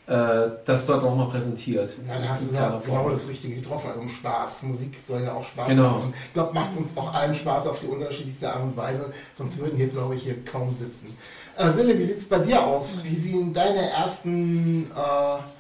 äh, 0.06 0.52
das 0.66 0.86
dort 0.86 1.02
nochmal 1.02 1.30
präsentiert. 1.30 1.96
Ja, 2.08 2.20
da 2.20 2.28
hast 2.30 2.52
du 2.52 2.54
ja 2.56 2.80
genau 2.86 3.10
das 3.10 3.28
Richtige 3.28 3.56
getroffen, 3.56 3.90
also 3.96 4.08
Spaß. 4.08 4.64
Musik 4.64 5.00
soll 5.00 5.24
ja 5.24 5.34
auch 5.34 5.44
Spaß 5.46 5.70
Genau. 5.70 5.92
machen. 5.92 6.14
Ich 6.28 6.34
glaube, 6.34 6.54
macht 6.54 6.78
uns 6.78 6.96
auch 6.96 7.12
allen 7.12 7.34
Spaß 7.34 7.66
auf 7.68 7.80
die 7.80 7.88
unterschiedlichste 7.88 8.54
Art 8.54 8.62
und 8.62 8.78
Weise, 8.78 9.10
sonst 9.34 9.58
würden 9.58 9.80
wir, 9.80 9.88
glaube 9.88 10.14
ich, 10.14 10.24
hier 10.24 10.44
kaum 10.46 10.72
sitzen. 10.74 11.16
Äh, 11.58 11.72
Sille, 11.72 11.98
wie 11.98 12.04
sieht 12.04 12.18
es 12.18 12.26
bei 12.30 12.38
dir 12.40 12.64
aus? 12.64 13.00
Wie 13.04 13.16
sehen 13.16 13.52
deine 13.54 13.90
ersten 13.92 14.92
äh, 14.92 15.53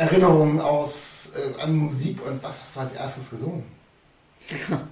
Erinnerungen 0.00 0.60
aus 0.60 1.28
äh, 1.34 1.60
an 1.60 1.76
Musik 1.76 2.24
und 2.26 2.42
was 2.42 2.62
hast 2.62 2.76
du 2.76 2.80
als 2.80 2.92
erstes 2.92 3.30
gesungen? 3.30 3.64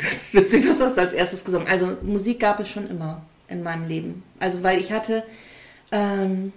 Das 0.00 0.12
ist 0.12 0.32
witzig, 0.32 0.64
was 0.68 0.80
hast 0.80 0.96
du 0.96 1.00
als 1.00 1.12
erstes 1.12 1.44
gesungen? 1.44 1.66
Also 1.66 1.96
Musik 2.02 2.38
gab 2.38 2.60
es 2.60 2.68
schon 2.68 2.88
immer 2.88 3.22
in 3.48 3.64
meinem 3.64 3.88
Leben. 3.88 4.22
Also 4.38 4.62
weil 4.62 4.78
ich 4.78 4.92
hatte 4.92 5.24
ähm, 5.90 6.52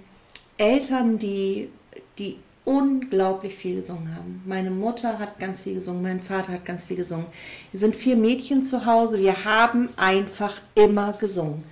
Eltern, 0.58 1.18
die, 1.18 1.70
die 2.20 2.38
unglaublich 2.66 3.56
viel 3.56 3.78
gesungen 3.78 4.16
haben. 4.16 4.44
Meine 4.46 4.70
Mutter 4.70 5.18
hat 5.18 5.40
ganz 5.40 5.62
viel 5.62 5.74
gesungen, 5.74 6.04
mein 6.04 6.20
Vater 6.20 6.54
hat 6.54 6.66
ganz 6.66 6.86
viel 6.86 6.98
gesungen. 6.98 7.26
Wir 7.72 7.80
sind 7.80 7.96
vier 7.96 8.16
Mädchen 8.16 8.68
zu 8.68 8.86
Hause, 8.86 9.18
wir 9.18 9.44
haben 9.44 9.90
einfach 9.98 10.62
immer 10.76 11.14
gesungen. 11.14 11.64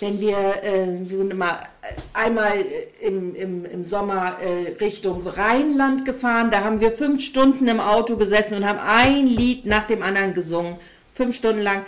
Wenn 0.00 0.20
wir, 0.20 0.62
äh, 0.62 0.86
wir 1.08 1.16
sind 1.16 1.32
immer 1.32 1.60
äh, 1.82 1.94
einmal 2.12 2.64
im, 3.00 3.34
im, 3.34 3.64
im 3.64 3.84
Sommer 3.84 4.36
äh, 4.40 4.76
Richtung 4.80 5.26
Rheinland 5.26 6.04
gefahren, 6.04 6.50
da 6.50 6.62
haben 6.62 6.80
wir 6.80 6.92
fünf 6.92 7.22
Stunden 7.22 7.66
im 7.66 7.80
Auto 7.80 8.16
gesessen 8.16 8.56
und 8.58 8.66
haben 8.66 8.78
ein 8.78 9.26
Lied 9.26 9.66
nach 9.66 9.86
dem 9.86 10.02
anderen 10.02 10.34
gesungen, 10.34 10.76
fünf 11.12 11.34
Stunden 11.34 11.62
lang. 11.62 11.84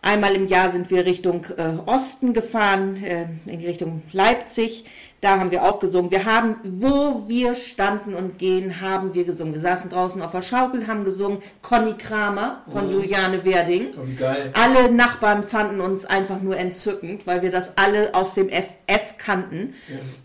Einmal 0.00 0.34
im 0.34 0.48
Jahr 0.48 0.72
sind 0.72 0.90
wir 0.90 1.06
Richtung 1.06 1.46
äh, 1.56 1.76
Osten 1.86 2.32
gefahren, 2.32 3.02
äh, 3.04 3.26
in 3.46 3.60
Richtung 3.60 4.02
Leipzig. 4.10 4.84
Da 5.22 5.38
haben 5.38 5.52
wir 5.52 5.62
auch 5.62 5.78
gesungen. 5.78 6.10
Wir 6.10 6.24
haben, 6.24 6.56
wo 6.64 7.28
wir 7.28 7.54
standen 7.54 8.12
und 8.14 8.38
gehen, 8.40 8.80
haben 8.80 9.14
wir 9.14 9.24
gesungen. 9.24 9.54
Wir 9.54 9.60
saßen 9.60 9.88
draußen 9.88 10.20
auf 10.20 10.32
der 10.32 10.42
Schaukel, 10.42 10.88
haben 10.88 11.04
gesungen. 11.04 11.38
Conny 11.62 11.94
Kramer 11.94 12.62
von 12.72 12.90
Juliane 12.90 13.44
Werding. 13.44 13.90
Oh, 13.96 14.00
wie 14.04 14.16
geil. 14.16 14.52
Alle 14.54 14.90
Nachbarn 14.90 15.44
fanden 15.44 15.80
uns 15.80 16.04
einfach 16.04 16.40
nur 16.42 16.56
entzückend, 16.56 17.24
weil 17.24 17.40
wir 17.40 17.52
das 17.52 17.78
alle 17.78 18.12
aus 18.16 18.34
dem 18.34 18.48
FF 18.50 19.16
kannten. 19.16 19.74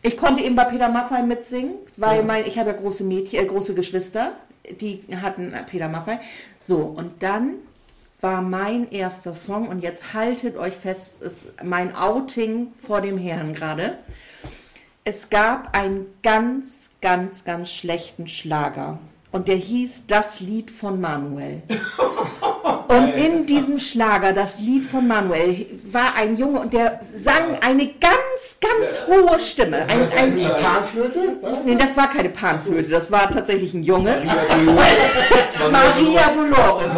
Ich 0.01 0.17
konnte 0.17 0.43
eben 0.43 0.55
bei 0.55 0.63
Peter 0.65 0.89
Maffay 0.89 1.21
mitsingen, 1.21 1.75
weil 1.95 2.17
Ja. 2.17 2.23
mein, 2.23 2.47
ich 2.47 2.57
habe 2.57 2.71
ja 2.71 2.75
große 2.75 3.03
Mädchen, 3.03 3.39
äh, 3.39 3.45
große 3.45 3.75
Geschwister, 3.75 4.31
die 4.81 5.03
hatten 5.21 5.53
äh, 5.53 5.61
Peter 5.61 5.89
Maffay. 5.89 6.17
So, 6.59 6.77
und 6.77 7.21
dann 7.21 7.53
war 8.19 8.41
mein 8.41 8.89
erster 8.89 9.35
Song 9.35 9.67
und 9.67 9.83
jetzt 9.83 10.15
haltet 10.15 10.57
euch 10.57 10.73
fest, 10.73 11.21
es 11.21 11.45
ist 11.45 11.63
mein 11.63 11.95
Outing 11.95 12.73
vor 12.81 13.01
dem 13.01 13.19
Herrn 13.19 13.53
gerade. 13.53 13.99
Es 15.09 15.29
gab 15.29 15.73
einen 15.73 16.05
ganz, 16.21 16.89
ganz, 17.01 17.45
ganz 17.45 17.71
schlechten 17.71 18.27
Schlager 18.27 18.99
und 19.31 19.47
der 19.47 19.55
hieß 19.55 20.03
Das 20.07 20.41
Lied 20.41 20.69
von 20.69 20.99
Manuel. 20.99 21.61
Und 22.89 23.09
in 23.09 23.45
diesem 23.45 23.79
Schlager, 23.79 24.33
das 24.33 24.59
Lied 24.59 24.85
von 24.85 25.07
Manuel, 25.07 25.67
war 25.91 26.15
ein 26.15 26.37
Junge 26.37 26.61
und 26.61 26.73
der 26.73 27.01
sang 27.13 27.57
eine 27.61 27.87
ganz, 27.87 28.16
ganz 28.79 29.01
hohe 29.07 29.39
Stimme. 29.39 29.77
Ein, 29.77 30.01
ein, 30.01 30.09
eine 30.17 30.49
Panflöte? 30.49 31.19
Was? 31.41 31.65
nee, 31.65 31.75
das 31.75 31.95
war 31.97 32.09
keine 32.09 32.29
Panflöte, 32.29 32.89
das 32.89 33.11
war 33.11 33.29
tatsächlich 33.29 33.73
ein 33.73 33.83
Junge. 33.83 34.23
Maria 34.65 35.71
Maria 35.71 36.29
Dolores. 36.33 36.93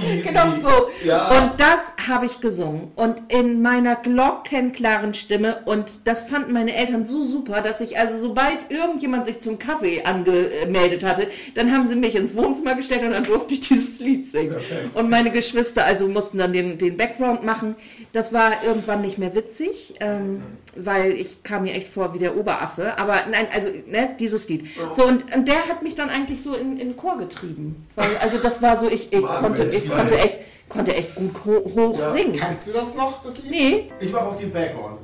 Hießen 0.00 0.34
genau 0.34 0.60
so. 0.60 1.06
Ja. 1.06 1.28
Und 1.28 1.60
das 1.60 1.94
habe 2.08 2.26
ich 2.26 2.40
gesungen. 2.40 2.92
Und 2.96 3.16
in 3.28 3.62
meiner 3.62 3.96
glockenklaren 3.96 5.14
Stimme. 5.14 5.58
Und 5.64 6.06
das 6.06 6.24
fanden 6.24 6.52
meine 6.52 6.74
Eltern 6.74 7.04
so 7.04 7.24
super, 7.24 7.60
dass 7.60 7.80
ich 7.80 7.98
also, 7.98 8.18
sobald 8.18 8.70
irgendjemand 8.70 9.26
sich 9.26 9.40
zum 9.40 9.58
Kaffee 9.58 10.02
angemeldet 10.04 11.04
hatte, 11.04 11.28
dann 11.54 11.72
haben 11.72 11.86
sie 11.86 11.96
mich 11.96 12.14
ins 12.14 12.36
Wohnzimmer 12.36 12.74
gestellt 12.74 13.02
und 13.02 13.12
dann 13.12 13.24
durfte 13.24 13.54
ich 13.54 13.60
dieses 13.60 13.98
Lied 14.00 14.30
singen. 14.30 14.50
Perfekt. 14.50 14.96
Und 14.96 15.10
meine 15.10 15.30
Geschwister 15.30 15.84
also 15.84 16.08
mussten 16.08 16.38
dann 16.38 16.52
den, 16.52 16.78
den 16.78 16.96
Background 16.96 17.44
machen. 17.44 17.76
Das 18.12 18.32
war 18.32 18.52
irgendwann 18.64 19.02
nicht 19.02 19.18
mehr 19.18 19.34
witzig, 19.34 19.94
ähm, 20.00 20.42
weil 20.76 21.12
ich 21.12 21.42
kam 21.42 21.62
mir 21.64 21.72
echt 21.72 21.88
vor 21.88 22.14
wie 22.14 22.18
der 22.18 22.36
Oberaffe. 22.36 22.98
Aber 22.98 23.20
nein, 23.30 23.46
also 23.52 23.70
ne, 23.86 24.10
dieses 24.18 24.48
Lied. 24.48 24.66
So 24.92 25.04
und, 25.04 25.34
und 25.34 25.48
der 25.48 25.66
hat 25.68 25.82
mich 25.82 25.94
dann 25.94 26.10
eigentlich 26.10 26.42
so 26.42 26.54
in, 26.54 26.72
in 26.72 26.88
den 26.88 26.96
Chor 26.96 27.18
getrieben. 27.18 27.86
Weil, 27.96 28.08
also 28.22 28.38
das 28.38 28.60
war 28.62 28.78
so, 28.78 28.88
ich, 28.88 29.12
ich, 29.12 29.20
Mann, 29.20 29.40
konnte, 29.42 29.64
ich 29.66 29.88
konnte 29.90 30.16
echt, 30.18 30.38
konnte 30.68 30.94
echt 30.94 31.14
gut 31.14 31.34
ho 31.44 31.64
hoch 31.74 31.98
Ja. 31.98 32.10
singen. 32.10 32.32
Kannst 32.36 32.68
du 32.68 32.72
das 32.72 32.94
noch, 32.94 33.22
das 33.22 33.36
Lied? 33.38 33.50
Nee, 33.50 33.90
Ich 34.00 34.10
mache 34.12 34.26
auch 34.26 34.36
den 34.36 34.52
Background. 34.52 34.98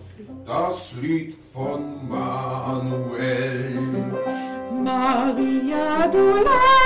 Das 0.47 0.93
Lied 1.01 1.35
von 1.53 2.09
Manuel. 2.09 3.71
Maria 4.83 6.07
Dolores. 6.09 6.80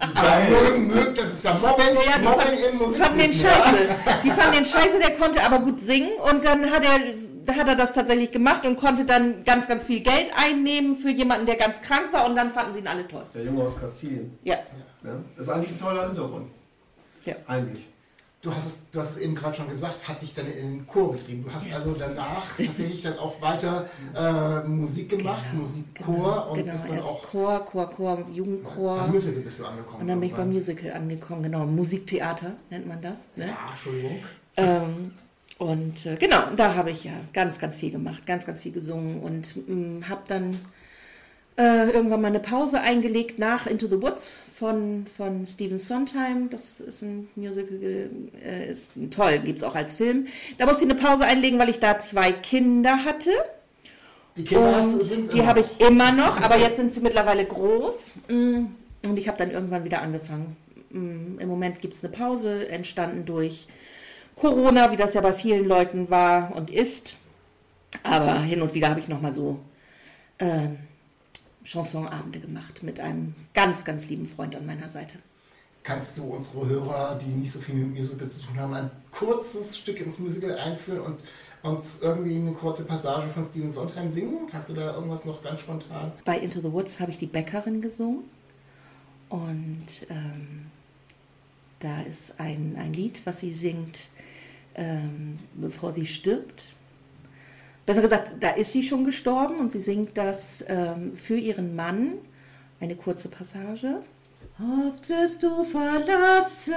Aber 0.00 0.38
mögen, 0.50 0.86
mögen, 0.88 1.14
das 1.14 1.32
ist 1.32 1.44
ja 1.44 1.54
Mobbing, 1.54 1.84
Ja, 2.06 2.18
die 2.18 2.24
Mobbing 2.24 2.40
fand- 2.46 2.60
im 2.60 2.92
Die 2.92 2.98
fanden 3.00 3.18
den 3.18 3.34
scheiße. 3.34 3.88
Die 4.24 4.30
fanden 4.30 4.52
den 4.56 4.66
scheiße, 4.66 4.98
der 4.98 5.10
konnte 5.16 5.42
aber 5.42 5.58
gut 5.60 5.80
singen 5.80 6.10
und 6.30 6.44
dann 6.44 6.70
hat 6.70 6.82
er, 6.84 7.54
hat 7.56 7.68
er 7.68 7.76
das 7.76 7.92
tatsächlich 7.92 8.30
gemacht 8.30 8.64
und 8.64 8.76
konnte 8.76 9.04
dann 9.04 9.44
ganz, 9.44 9.66
ganz 9.68 9.84
viel 9.84 10.00
Geld 10.00 10.26
einnehmen 10.36 10.96
für 10.96 11.10
jemanden, 11.10 11.46
der 11.46 11.56
ganz 11.56 11.80
krank 11.82 12.08
war 12.12 12.26
und 12.26 12.36
dann 12.36 12.50
fanden 12.50 12.72
sie 12.72 12.78
ihn 12.80 12.86
alle 12.88 13.06
toll. 13.06 13.24
Der 13.34 13.44
Junge 13.44 13.64
aus 13.64 13.80
Kastilien. 13.80 14.38
Ja. 14.44 14.56
Ja? 15.04 15.10
Das 15.36 15.46
ist 15.46 15.52
eigentlich 15.52 15.72
ein 15.72 15.80
toller 15.80 16.06
Hintergrund. 16.06 16.50
Ja. 17.24 17.34
Eigentlich. 17.46 17.86
Du 18.42 18.54
hast, 18.54 18.66
es, 18.66 18.78
du 18.90 19.00
hast 19.00 19.10
es 19.10 19.16
eben 19.18 19.34
gerade 19.34 19.54
schon 19.54 19.68
gesagt, 19.68 20.08
hat 20.08 20.22
dich 20.22 20.32
dann 20.32 20.46
in 20.46 20.78
den 20.78 20.86
Chor 20.86 21.12
getrieben. 21.12 21.44
Du 21.44 21.52
hast 21.52 21.70
also 21.74 21.94
danach 21.98 22.56
tatsächlich 22.56 23.02
dann 23.02 23.18
auch 23.18 23.38
weiter 23.42 23.86
äh, 24.16 24.66
Musik 24.66 25.10
gemacht, 25.10 25.44
Musikchor 25.52 26.48
und 26.48 26.56
genau, 26.56 26.72
bist 26.72 26.88
dann 26.88 26.96
erst 26.96 27.08
auch 27.08 27.22
Chor, 27.22 27.66
Chor, 27.66 27.90
Chor, 27.90 28.26
Jugendchor. 28.32 28.96
beim 28.96 29.10
Musical 29.10 29.42
bist 29.42 29.60
du 29.60 29.66
angekommen. 29.66 30.00
Und 30.00 30.08
dann 30.08 30.20
bin 30.20 30.30
ich 30.30 30.34
beim. 30.34 30.50
Musical 30.50 30.92
angekommen, 30.92 31.42
genau. 31.42 31.66
Musiktheater 31.66 32.54
nennt 32.70 32.86
man 32.86 33.02
das. 33.02 33.28
Ne? 33.36 33.48
Ja, 33.48 33.70
Entschuldigung. 33.72 34.24
Ähm, 34.56 35.12
und 35.58 36.06
äh, 36.06 36.16
genau, 36.16 36.54
da 36.56 36.74
habe 36.76 36.92
ich 36.92 37.04
ja 37.04 37.12
ganz, 37.34 37.58
ganz 37.58 37.76
viel 37.76 37.90
gemacht, 37.90 38.24
ganz, 38.24 38.46
ganz 38.46 38.62
viel 38.62 38.72
gesungen 38.72 39.20
und 39.20 39.54
habe 40.08 40.22
dann 40.26 40.58
äh, 41.56 41.90
irgendwann 41.90 42.22
mal 42.22 42.28
eine 42.28 42.40
Pause 42.40 42.80
eingelegt 42.80 43.38
nach 43.38 43.66
Into 43.66 43.86
the 43.86 44.00
Woods 44.00 44.42
von, 44.54 45.06
von 45.16 45.46
Stephen 45.46 45.78
Sondheim. 45.78 46.48
Das 46.50 46.80
ist 46.80 47.02
ein 47.02 47.28
Musical, 47.36 48.10
äh, 48.44 48.70
ist 48.70 48.88
toll, 49.10 49.38
gibt 49.40 49.58
es 49.58 49.64
auch 49.64 49.74
als 49.74 49.94
Film. 49.94 50.26
Da 50.58 50.66
musste 50.66 50.84
ich 50.84 50.90
eine 50.90 51.00
Pause 51.00 51.24
einlegen, 51.24 51.58
weil 51.58 51.68
ich 51.68 51.80
da 51.80 51.98
zwei 51.98 52.32
Kinder 52.32 53.04
hatte. 53.04 53.30
Die 54.36 54.44
Kinder 54.44 54.76
hast 54.76 54.92
du 54.92 55.00
übrigens 55.00 55.28
die 55.28 55.44
habe 55.44 55.60
ich 55.60 55.80
immer 55.80 56.12
noch, 56.12 56.40
aber 56.40 56.56
jetzt 56.56 56.76
sind 56.76 56.94
sie 56.94 57.00
mittlerweile 57.00 57.44
groß. 57.44 58.14
Mm, 58.28 58.66
Und 59.06 59.18
ich 59.18 59.28
habe 59.28 59.38
dann 59.38 59.50
irgendwann 59.50 59.84
wieder 59.84 60.02
angefangen. 60.02 60.56
Mm, 60.90 61.38
Im 61.38 61.48
Moment 61.48 61.80
gibt 61.80 61.94
es 61.94 62.04
eine 62.04 62.12
Pause, 62.12 62.68
entstanden 62.68 63.26
durch 63.26 63.66
Corona, 64.36 64.92
wie 64.92 64.96
das 64.96 65.14
ja 65.14 65.20
bei 65.20 65.34
vielen 65.34 65.66
Leuten 65.66 66.10
war 66.10 66.54
und 66.56 66.70
ist. 66.70 67.16
Aber 68.02 68.40
hin 68.40 68.62
und 68.62 68.72
wieder 68.74 68.88
habe 68.88 69.00
ich 69.00 69.08
nochmal 69.08 69.32
so 69.34 69.58
ähm, 70.38 70.78
Chansonabende 71.70 72.40
gemacht 72.40 72.82
mit 72.82 72.98
einem 72.98 73.34
ganz, 73.54 73.84
ganz 73.84 74.08
lieben 74.08 74.26
Freund 74.26 74.56
an 74.56 74.66
meiner 74.66 74.88
Seite. 74.88 75.14
Kannst 75.82 76.18
du 76.18 76.24
unsere 76.24 76.66
Hörer, 76.66 77.16
die 77.16 77.30
nicht 77.30 77.52
so 77.52 77.60
viel 77.60 77.76
mit 77.76 77.96
Musical 77.96 78.28
zu 78.28 78.42
tun 78.42 78.58
haben, 78.58 78.74
ein 78.74 78.90
kurzes 79.12 79.78
Stück 79.78 80.00
ins 80.00 80.18
Musical 80.18 80.58
einführen 80.58 81.00
und 81.00 81.24
uns 81.62 81.98
irgendwie 82.02 82.34
eine 82.34 82.52
kurze 82.52 82.84
Passage 82.84 83.28
von 83.28 83.44
Stephen 83.44 83.70
Sondheim 83.70 84.10
singen? 84.10 84.48
Hast 84.52 84.68
du 84.68 84.74
da 84.74 84.94
irgendwas 84.94 85.24
noch 85.24 85.42
ganz 85.42 85.60
spontan? 85.60 86.12
Bei 86.24 86.38
Into 86.38 86.60
the 86.60 86.72
Woods 86.72 86.98
habe 87.00 87.12
ich 87.12 87.18
die 87.18 87.26
Bäckerin 87.26 87.80
gesungen. 87.80 88.24
Und 89.28 89.86
ähm, 90.10 90.66
da 91.78 92.02
ist 92.02 92.40
ein, 92.40 92.74
ein 92.76 92.92
Lied, 92.92 93.22
was 93.24 93.40
sie 93.40 93.54
singt, 93.54 94.10
ähm, 94.74 95.38
bevor 95.54 95.92
sie 95.92 96.06
stirbt. 96.06 96.74
Besser 97.90 98.02
gesagt, 98.02 98.30
da 98.38 98.50
ist 98.50 98.72
sie 98.72 98.84
schon 98.84 99.04
gestorben 99.04 99.58
und 99.58 99.72
sie 99.72 99.80
singt 99.80 100.16
das 100.16 100.64
ähm, 100.68 101.16
für 101.16 101.36
ihren 101.36 101.74
Mann. 101.74 102.18
Eine 102.78 102.94
kurze 102.94 103.28
Passage. 103.28 103.96
Oft 104.60 105.08
wirst 105.08 105.42
du 105.42 105.64
verlassen, 105.64 106.72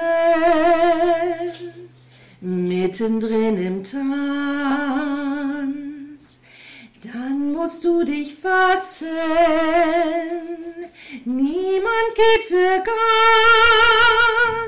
mittendrin 2.41 3.57
im 3.57 3.83
Tanz. 3.83 3.99
Dann 7.03 7.53
musst 7.53 7.85
du 7.85 8.03
dich 8.03 8.33
fassen, 8.33 9.05
niemand 11.25 12.15
geht 12.15 12.45
für 12.47 12.81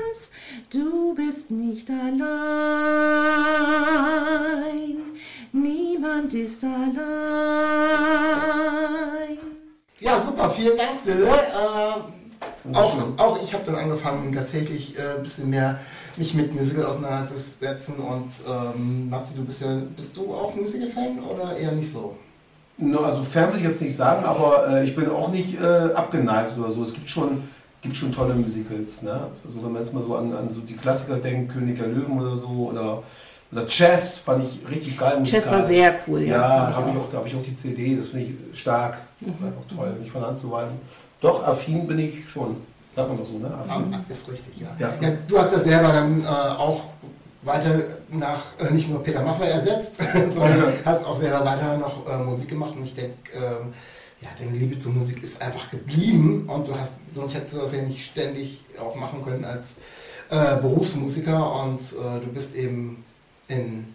ganz, 0.06 0.30
du 0.70 1.12
bist 1.16 1.50
nicht 1.50 1.90
allein, 1.90 2.36
niemand 5.62 6.32
ist 6.34 6.62
allein. 6.64 6.96
Ja, 9.98 10.20
super, 10.20 10.50
vielen 10.50 10.76
Dank, 10.76 11.00
Sille. 11.02 11.26
Äh, 11.26 12.74
auch, 12.74 12.94
auch 13.16 13.42
ich 13.42 13.54
habe 13.54 13.64
dann 13.64 13.76
angefangen, 13.76 14.32
tatsächlich 14.32 14.98
äh, 14.98 15.16
ein 15.16 15.22
bisschen 15.22 15.50
mehr 15.50 15.78
mich 16.16 16.34
mit 16.34 16.54
Musical 16.54 16.86
auseinanderzusetzen. 16.86 17.96
Und 17.96 18.30
ähm, 18.48 19.08
Matze, 19.10 19.34
du 19.34 19.44
bist 19.44 19.62
ja, 19.62 19.82
bist 19.94 20.16
du 20.16 20.34
auch 20.34 20.54
Musical-Fan 20.54 21.18
oder 21.20 21.56
eher 21.56 21.72
nicht 21.72 21.90
so? 21.90 22.16
No, 22.78 23.00
also 23.00 23.22
fern 23.22 23.52
will 23.52 23.60
ich 23.60 23.66
jetzt 23.66 23.80
nicht 23.80 23.96
sagen, 23.96 24.24
aber 24.24 24.68
äh, 24.68 24.84
ich 24.84 24.94
bin 24.94 25.08
auch 25.08 25.30
nicht 25.30 25.58
äh, 25.58 25.94
abgeneigt 25.94 26.58
oder 26.58 26.70
so. 26.70 26.84
Es 26.84 26.92
gibt 26.92 27.08
schon, 27.08 27.44
gibt 27.80 27.96
schon 27.96 28.12
tolle 28.12 28.34
Musicals. 28.34 29.02
Ne? 29.02 29.28
Also 29.44 29.62
wenn 29.64 29.72
man 29.72 29.82
jetzt 29.82 29.94
mal 29.94 30.02
so 30.02 30.16
an, 30.16 30.32
an 30.34 30.50
so 30.50 30.60
die 30.60 30.76
Klassiker 30.76 31.16
denkt, 31.16 31.52
König 31.52 31.78
der 31.78 31.88
Löwen 31.88 32.20
oder 32.20 32.36
so, 32.36 32.68
oder, 32.70 33.02
oder 33.56 33.66
Chess 33.66 34.18
fand 34.18 34.44
ich 34.44 34.68
richtig 34.68 34.98
geil. 34.98 35.22
Chess 35.24 35.50
war 35.50 35.64
sehr 35.64 35.96
cool, 36.06 36.22
ja. 36.22 36.36
Ja, 36.36 36.76
habe 36.76 36.90
ich 36.90 36.96
auch, 36.96 37.08
da 37.10 37.18
habe 37.18 37.28
ich 37.28 37.34
auch 37.34 37.42
die 37.42 37.56
CD, 37.56 37.96
das 37.96 38.08
finde 38.08 38.26
ich 38.26 38.60
stark. 38.60 38.98
Das 39.20 39.34
ist 39.34 39.42
einfach 39.44 39.62
toll, 39.74 39.94
nicht 40.00 40.12
von 40.12 40.24
Hand 40.24 40.38
zu 40.38 40.50
weisen. 40.50 40.78
Doch, 41.20 41.42
affin 41.42 41.86
bin 41.86 41.98
ich 41.98 42.28
schon. 42.28 42.56
Sagt 42.94 43.08
man 43.08 43.16
doch 43.16 43.24
so, 43.24 43.38
ne? 43.38 43.50
Affin. 43.58 43.96
Ist 44.08 44.30
richtig, 44.30 44.60
ja. 44.60 44.68
Ja. 44.78 44.92
ja. 45.00 45.16
Du 45.26 45.38
hast 45.38 45.52
ja 45.52 45.58
selber 45.58 45.88
dann 45.88 46.22
äh, 46.22 46.26
auch 46.26 46.84
weiter 47.42 47.82
nach 48.10 48.42
äh, 48.58 48.72
nicht 48.72 48.90
nur 48.90 49.02
Peter 49.02 49.22
Maffay 49.22 49.48
ersetzt, 49.48 49.94
sondern 50.28 50.72
hast 50.84 51.06
auch 51.06 51.18
selber 51.18 51.44
weiter 51.44 51.78
noch 51.78 52.06
äh, 52.06 52.18
Musik 52.18 52.48
gemacht. 52.48 52.74
Und 52.76 52.84
ich 52.84 52.94
denke, 52.94 53.16
ähm, 53.34 53.72
ja, 54.20 54.28
deine 54.38 54.56
Liebe 54.56 54.76
zur 54.76 54.92
Musik 54.92 55.22
ist 55.22 55.40
einfach 55.40 55.70
geblieben 55.70 56.46
und 56.48 56.68
du 56.68 56.78
hast, 56.78 56.92
sonst 57.10 57.34
hättest 57.34 57.54
du 57.54 57.58
das 57.58 57.72
ja 57.72 57.82
nicht 57.82 58.04
ständig 58.04 58.60
auch 58.78 58.96
machen 58.96 59.24
können 59.24 59.44
als 59.44 59.74
äh, 60.30 60.56
Berufsmusiker 60.56 61.62
und 61.62 61.80
äh, 61.80 62.20
du 62.20 62.28
bist 62.32 62.54
eben 62.54 63.04
in 63.48 63.94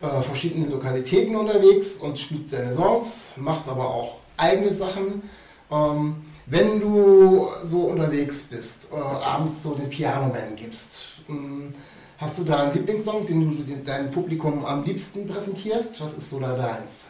äh, 0.00 0.22
verschiedenen 0.22 0.70
Lokalitäten 0.70 1.34
unterwegs 1.36 1.96
und 1.96 2.18
spielst 2.18 2.52
deine 2.52 2.74
Songs, 2.74 3.28
machst 3.36 3.68
aber 3.68 3.88
auch 3.88 4.20
eigene 4.36 4.72
Sachen. 4.72 5.22
Ähm, 5.70 6.16
wenn 6.46 6.78
du 6.78 7.48
so 7.64 7.82
unterwegs 7.86 8.44
bist, 8.44 8.88
äh, 8.92 8.96
abends 8.96 9.62
so 9.62 9.74
den 9.74 9.88
Piano-Man 9.88 10.54
gibst, 10.54 11.22
mh, 11.26 11.72
hast 12.18 12.38
du 12.38 12.44
da 12.44 12.64
einen 12.64 12.74
Lieblingssong, 12.74 13.26
den 13.26 13.66
du 13.66 13.76
deinem 13.84 14.10
Publikum 14.10 14.64
am 14.64 14.84
liebsten 14.84 15.26
präsentierst? 15.26 16.00
Was 16.00 16.12
ist 16.12 16.30
so 16.30 16.38
da 16.38 16.54
deins? 16.54 17.04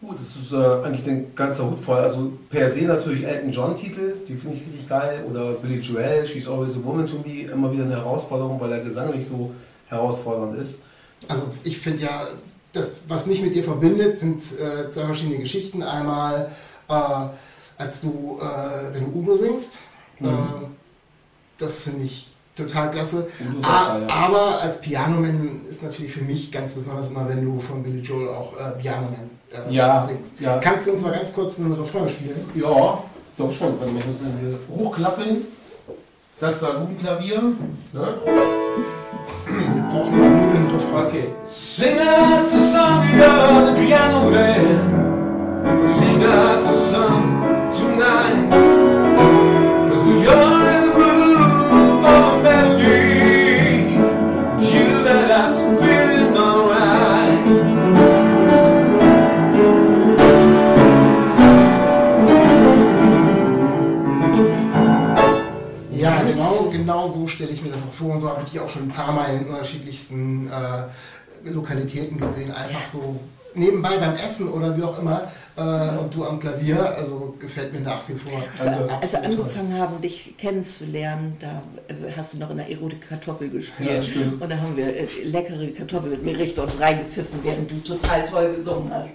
Gut, 0.00 0.18
das 0.18 0.36
ist 0.36 0.52
äh, 0.52 0.56
eigentlich 0.56 1.06
ein 1.08 1.34
ganzer 1.34 1.70
Hut 1.70 1.80
voll. 1.80 1.98
Also 1.98 2.32
per 2.50 2.70
se 2.70 2.82
natürlich 2.82 3.24
Elton 3.24 3.50
John 3.50 3.74
Titel, 3.74 4.16
die 4.28 4.36
finde 4.36 4.56
ich 4.56 4.66
richtig 4.66 4.88
geil. 4.88 5.24
Oder 5.28 5.54
Billy 5.54 5.80
Joel, 5.80 6.26
She's 6.26 6.46
Always 6.46 6.76
a 6.76 6.84
Woman 6.84 7.06
to 7.06 7.16
Me, 7.24 7.50
immer 7.50 7.72
wieder 7.72 7.84
eine 7.84 7.96
Herausforderung, 7.96 8.60
weil 8.60 8.68
der 8.68 8.80
Gesang 8.80 9.10
nicht 9.16 9.26
so 9.26 9.50
herausfordernd 9.88 10.58
ist. 10.58 10.82
Also 11.28 11.44
ich 11.62 11.78
finde 11.78 12.02
ja, 12.04 12.26
das, 12.72 12.88
was 13.08 13.26
mich 13.26 13.40
mit 13.42 13.54
dir 13.54 13.64
verbindet, 13.64 14.18
sind 14.18 14.42
äh, 14.58 14.90
zwei 14.90 15.04
verschiedene 15.04 15.38
Geschichten. 15.38 15.82
Einmal, 15.82 16.50
äh, 16.88 16.92
als 17.78 18.00
du, 18.00 18.38
äh, 18.40 18.92
wenn 18.94 19.04
du 19.12 19.18
Udo 19.18 19.36
singst, 19.36 19.80
Mhm. 20.20 20.28
äh, 20.28 20.30
das 21.58 21.84
finde 21.84 22.04
ich 22.04 22.28
total 22.56 22.90
klasse. 22.90 23.26
A- 23.62 23.98
ja. 23.98 24.06
Aber 24.08 24.60
als 24.62 24.80
Pianoman 24.80 25.62
ist 25.68 25.82
natürlich 25.82 26.12
für 26.12 26.22
mich 26.22 26.50
ganz 26.52 26.74
besonders 26.74 27.08
immer, 27.08 27.28
wenn 27.28 27.44
du 27.44 27.60
von 27.60 27.82
Billy 27.82 28.00
Joel 28.00 28.28
auch 28.28 28.52
äh, 28.58 28.70
Pianoman 28.80 29.14
äh, 29.50 29.72
Ja, 29.74 30.06
singst. 30.06 30.32
ja. 30.40 30.58
Kannst 30.58 30.86
du 30.86 30.92
uns 30.92 31.02
mal 31.02 31.10
ganz 31.12 31.32
kurz 31.32 31.58
einen 31.58 31.72
Refrain 31.72 32.08
spielen? 32.08 32.44
Ja, 32.54 33.02
doch 33.36 33.52
schon. 33.52 33.80
Wenn 33.80 33.88
wir 33.96 34.04
müssen 34.04 34.38
hier 34.40 34.58
hochklappen. 34.76 35.38
Das 36.40 36.60
Salutenklavier. 36.60 37.40
Ne? 37.40 37.54
Wir 37.92 39.82
brauchen 39.82 40.18
nur 40.18 40.52
den 40.52 40.66
Refrain. 40.66 41.06
Okay. 41.06 41.28
Sing 41.44 41.98
us 41.98 42.54
a 42.54 42.58
song, 42.58 43.04
you're 43.16 43.66
the 43.66 43.86
piano 43.86 44.30
man. 44.30 45.84
Sing 45.86 46.22
us 46.24 46.66
a 46.66 46.74
song 46.74 47.43
stelle 67.44 67.56
ich 67.56 67.62
mir 67.62 67.70
das 67.70 67.82
auch 67.82 67.92
vor. 67.92 68.12
Und 68.12 68.18
so 68.18 68.28
habe 68.28 68.42
ich 68.44 68.50
dich 68.50 68.60
auch 68.60 68.68
schon 68.68 68.84
ein 68.84 68.88
paar 68.88 69.12
Mal 69.12 69.36
in 69.36 69.46
unterschiedlichsten 69.46 70.48
äh, 70.48 71.50
Lokalitäten 71.50 72.18
gesehen. 72.18 72.50
Einfach 72.50 72.86
so 72.86 73.20
nebenbei 73.54 73.98
beim 73.98 74.14
Essen 74.14 74.48
oder 74.48 74.76
wie 74.76 74.82
auch 74.82 74.98
immer. 74.98 75.30
Äh, 75.56 75.98
und 75.98 76.14
du 76.14 76.24
am 76.24 76.40
Klavier. 76.40 76.96
Also 76.96 77.34
gefällt 77.38 77.72
mir 77.72 77.80
nach 77.80 78.08
wie 78.08 78.14
vor. 78.14 78.42
Als 78.42 78.64
wir 78.64 78.90
absolut 78.90 79.24
toll. 79.24 79.42
angefangen 79.44 79.78
haben, 79.78 80.00
dich 80.00 80.34
kennenzulernen, 80.38 81.36
da 81.38 81.62
äh, 81.88 82.12
hast 82.16 82.34
du 82.34 82.38
noch 82.38 82.50
in 82.50 82.56
der 82.56 82.70
Erotik 82.70 83.08
Kartoffel 83.08 83.50
gespielt. 83.50 84.08
Ja, 84.14 84.22
und 84.40 84.50
da 84.50 84.56
haben 84.56 84.76
wir 84.76 84.96
äh, 84.96 85.06
leckere 85.22 85.66
Kartoffelgerichte 85.68 86.62
uns 86.62 86.80
reingepfiffen, 86.80 87.40
während 87.42 87.70
du 87.70 87.76
total 87.78 88.24
toll 88.24 88.54
gesungen 88.56 88.92
hast. 88.92 89.10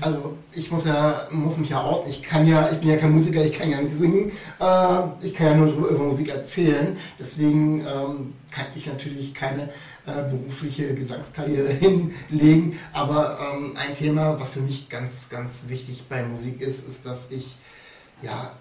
Also 0.00 0.36
ich 0.52 0.70
muss 0.70 0.84
ja, 0.84 1.28
muss 1.30 1.56
mich 1.56 1.70
ja 1.70 1.82
orten. 1.82 2.10
Ich 2.10 2.22
kann 2.22 2.46
ja, 2.46 2.70
ich 2.70 2.78
bin 2.78 2.90
ja 2.90 2.96
kein 2.96 3.12
Musiker, 3.12 3.44
ich 3.44 3.58
kann 3.58 3.70
ja 3.70 3.80
nicht 3.80 3.94
singen. 3.94 4.30
Äh, 4.60 5.26
ich 5.26 5.34
kann 5.34 5.46
ja 5.46 5.54
nur 5.54 5.68
über 5.68 6.04
Musik 6.04 6.28
erzählen. 6.28 6.96
Deswegen 7.18 7.80
ähm, 7.80 8.34
kann 8.50 8.66
ich 8.74 8.86
natürlich 8.86 9.34
keine 9.34 9.64
äh, 10.06 10.22
berufliche 10.30 10.94
Gesangskarriere 10.94 11.68
hinlegen. 11.72 12.78
Aber 12.92 13.38
ähm, 13.40 13.74
ein 13.76 13.94
Thema, 13.94 14.38
was 14.38 14.52
für 14.52 14.60
mich 14.60 14.88
ganz, 14.88 15.28
ganz 15.28 15.66
wichtig 15.68 16.04
bei 16.08 16.22
Musik 16.22 16.60
ist, 16.60 16.86
ist, 16.88 17.06
dass 17.06 17.26
ich 17.30 17.56
ja 18.22 18.52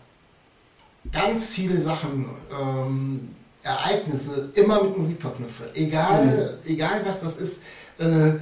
ganz 1.12 1.50
viele 1.50 1.80
Sachen, 1.80 2.26
ähm, 2.60 3.30
Ereignisse 3.64 4.50
immer 4.56 4.84
mit 4.84 4.98
Musik 4.98 5.22
verknüpfe. 5.22 5.70
Egal, 5.74 6.58
egal 6.66 7.02
was 7.06 7.22
das 7.22 7.36
ist. 7.36 7.62
Äh, 8.00 8.34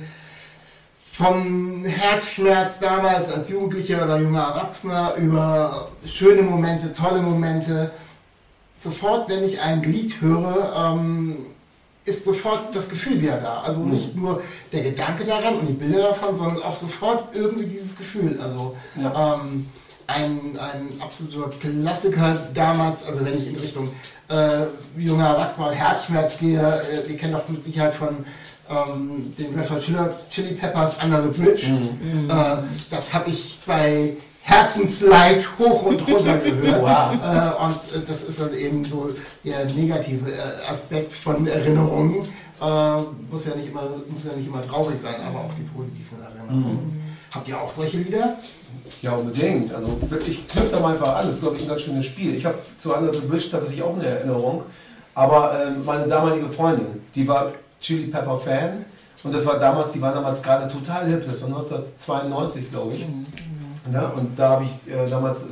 vom 1.17 1.85
Herzschmerz 1.85 2.79
damals 2.79 3.31
als 3.31 3.49
Jugendlicher 3.49 4.03
oder 4.03 4.19
junger 4.19 4.41
Erwachsener 4.41 5.13
über 5.15 5.89
schöne 6.05 6.41
Momente, 6.41 6.91
tolle 6.91 7.21
Momente. 7.21 7.91
Sofort, 8.77 9.29
wenn 9.29 9.43
ich 9.45 9.61
ein 9.61 9.81
Lied 9.83 10.19
höre, 10.19 10.73
ähm, 10.75 11.37
ist 12.03 12.25
sofort 12.25 12.75
das 12.75 12.89
Gefühl 12.89 13.21
wieder 13.21 13.37
da. 13.37 13.61
Also 13.61 13.79
nicht 13.79 14.15
nur 14.15 14.41
der 14.73 14.81
Gedanke 14.81 15.23
daran 15.23 15.55
und 15.59 15.67
die 15.67 15.73
Bilder 15.73 16.09
davon, 16.09 16.35
sondern 16.35 16.61
auch 16.63 16.75
sofort 16.75 17.33
irgendwie 17.33 17.65
dieses 17.65 17.95
Gefühl. 17.95 18.37
Also 18.43 18.75
Ja. 19.01 19.35
ähm, 19.41 19.67
ein, 20.07 20.59
ein 20.59 21.01
absoluter 21.01 21.49
Klassiker 21.57 22.37
damals, 22.53 23.03
also 23.07 23.25
wenn 23.25 23.35
ich 23.37 23.47
in 23.47 23.55
Richtung 23.55 23.89
äh, 24.27 24.65
junger 24.97 25.29
Erwachsener 25.29 25.71
Herzschmerz 25.71 26.37
gehe, 26.37 26.59
äh, 26.59 27.09
ihr 27.11 27.17
kennt 27.17 27.33
doch 27.33 27.47
mit 27.47 27.63
Sicherheit 27.63 27.93
von 27.93 28.23
ähm, 28.69 29.33
den 29.37 29.57
Red 29.57 29.69
Hot 29.69 29.81
Chili, 30.29 30.53
Peppers 30.53 30.97
Under 31.03 31.21
the 31.21 31.41
Bridge. 31.41 31.67
Äh, 31.67 32.57
das 32.89 33.13
habe 33.13 33.29
ich 33.29 33.59
bei 33.65 34.17
Herzensleid 34.41 35.47
hoch 35.57 35.83
und 35.83 36.07
runter 36.07 36.37
gehört. 36.43 36.81
Wow. 36.81 37.13
Äh, 37.13 37.63
und 37.63 38.03
äh, 38.03 38.05
das 38.07 38.23
ist 38.23 38.39
dann 38.39 38.53
eben 38.53 38.85
so 38.85 39.09
der 39.43 39.65
negative 39.65 40.31
äh, 40.31 40.71
Aspekt 40.71 41.13
von 41.13 41.47
Erinnerungen. 41.47 42.27
Äh, 42.61 43.01
muss, 43.31 43.45
ja 43.45 43.55
nicht 43.55 43.69
immer, 43.69 43.83
muss 44.07 44.23
ja 44.23 44.35
nicht 44.37 44.47
immer 44.47 44.61
traurig 44.61 44.99
sein, 44.99 45.15
aber 45.27 45.39
auch 45.39 45.53
die 45.53 45.63
positiven 45.63 46.19
Erinnerungen. 46.21 47.01
Habt 47.31 47.47
ihr 47.47 47.59
auch 47.59 47.69
solche 47.69 47.97
Lieder? 47.97 48.37
Ja, 49.01 49.13
unbedingt. 49.13 49.73
Also 49.73 49.99
ich 50.25 50.47
knüpfe 50.47 50.71
da 50.71 50.79
mal 50.79 50.93
einfach 50.93 51.15
alles. 51.15 51.27
Das 51.27 51.35
ist, 51.35 51.41
glaube 51.41 51.57
ich, 51.57 51.63
ein 51.63 51.69
ganz 51.69 51.81
schönes 51.81 52.05
Spiel. 52.05 52.35
Ich 52.35 52.45
habe 52.45 52.57
zu 52.77 52.95
Under 52.95 53.13
the 53.13 53.21
Bridge 53.21 53.47
tatsächlich 53.51 53.81
auch 53.81 53.95
eine 53.95 54.05
Erinnerung. 54.05 54.63
Aber 55.15 55.59
ähm, 55.65 55.83
meine 55.85 56.07
damalige 56.07 56.49
Freundin, 56.49 57.01
die 57.15 57.27
war 57.27 57.51
Chili 57.85 58.07
Pepper 58.07 58.37
Fan. 58.37 58.83
Und 59.23 59.33
das 59.33 59.45
war 59.45 59.59
damals, 59.59 59.93
die 59.93 60.01
war 60.01 60.13
damals 60.13 60.41
gerade 60.41 60.67
total 60.67 61.07
hip. 61.07 61.23
Das 61.27 61.41
war 61.41 61.49
1992, 61.49 62.71
glaube 62.71 62.93
ich. 62.93 63.05
Ja, 63.91 64.07
und 64.09 64.37
da 64.37 64.49
habe 64.49 64.63
ich 64.65 64.91
äh, 64.91 65.07
damals, 65.09 65.43
äh, 65.43 65.47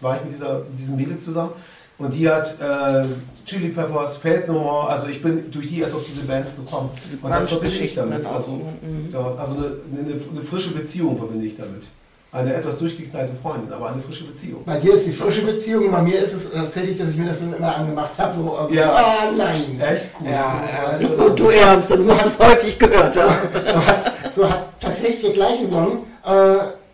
war 0.00 0.16
ich 0.16 0.24
mit 0.24 0.32
dieser, 0.34 0.62
diesem 0.76 0.96
Mädel 0.96 1.18
zusammen. 1.18 1.50
Und 1.98 2.14
die 2.14 2.28
hat 2.28 2.56
äh, 2.60 3.04
Chili 3.44 3.68
Peppers, 3.70 4.18
Feldnummer, 4.18 4.88
also 4.88 5.08
ich 5.08 5.20
bin 5.20 5.50
durch 5.50 5.68
die 5.68 5.80
erst 5.80 5.94
auf 5.96 6.04
diese 6.04 6.22
Bands 6.22 6.54
gekommen. 6.54 6.90
Und 7.22 7.30
das 7.30 7.48
verbinde 7.48 7.76
ich 7.76 7.94
damit. 7.94 8.24
Also, 8.26 8.52
Mhm. 8.52 9.14
also 9.38 9.56
eine, 9.56 9.66
eine, 9.92 10.14
eine 10.30 10.40
frische 10.40 10.74
Beziehung 10.74 11.16
verbinde 11.18 11.46
ich 11.46 11.56
damit. 11.56 11.84
Eine 12.30 12.52
etwas 12.54 12.76
durchgeknallte 12.76 13.32
Freundin, 13.40 13.72
aber 13.72 13.88
eine 13.90 14.02
frische 14.02 14.24
Beziehung. 14.24 14.62
Bei 14.66 14.76
dir 14.76 14.92
ist 14.94 15.06
die 15.06 15.12
frische 15.12 15.40
Beziehung, 15.42 15.90
bei 15.90 16.02
mir 16.02 16.18
ist 16.18 16.34
es 16.34 16.52
tatsächlich, 16.52 16.98
dass 16.98 17.08
ich 17.10 17.16
mir 17.16 17.26
das 17.28 17.40
dann 17.40 17.54
immer 17.54 17.74
angemacht 17.74 18.18
habe. 18.18 18.34
So, 18.34 18.68
Ja. 18.70 18.92
Ah, 18.92 19.30
nein. 19.34 19.80
Echt 19.80 20.10
cool. 20.20 20.28
Ja, 20.28 20.62
So- 21.00 21.02
ja, 21.02 21.08
so- 21.08 21.16
das 21.16 21.30
Und 21.30 21.40
du 21.40 21.48
Ernst, 21.48 21.90
du 21.90 21.96
musst 22.04 22.26
es 22.26 22.38
häufig 22.38 22.78
gehört 22.78 23.16
haben. 23.18 23.34
so, 23.66 23.86
hat, 23.86 24.12
so 24.34 24.44
hat 24.50 24.66
tatsächlich 24.78 25.22
der 25.22 25.30
gleiche 25.32 25.66
Song 25.66 26.04
äh, 26.22 26.30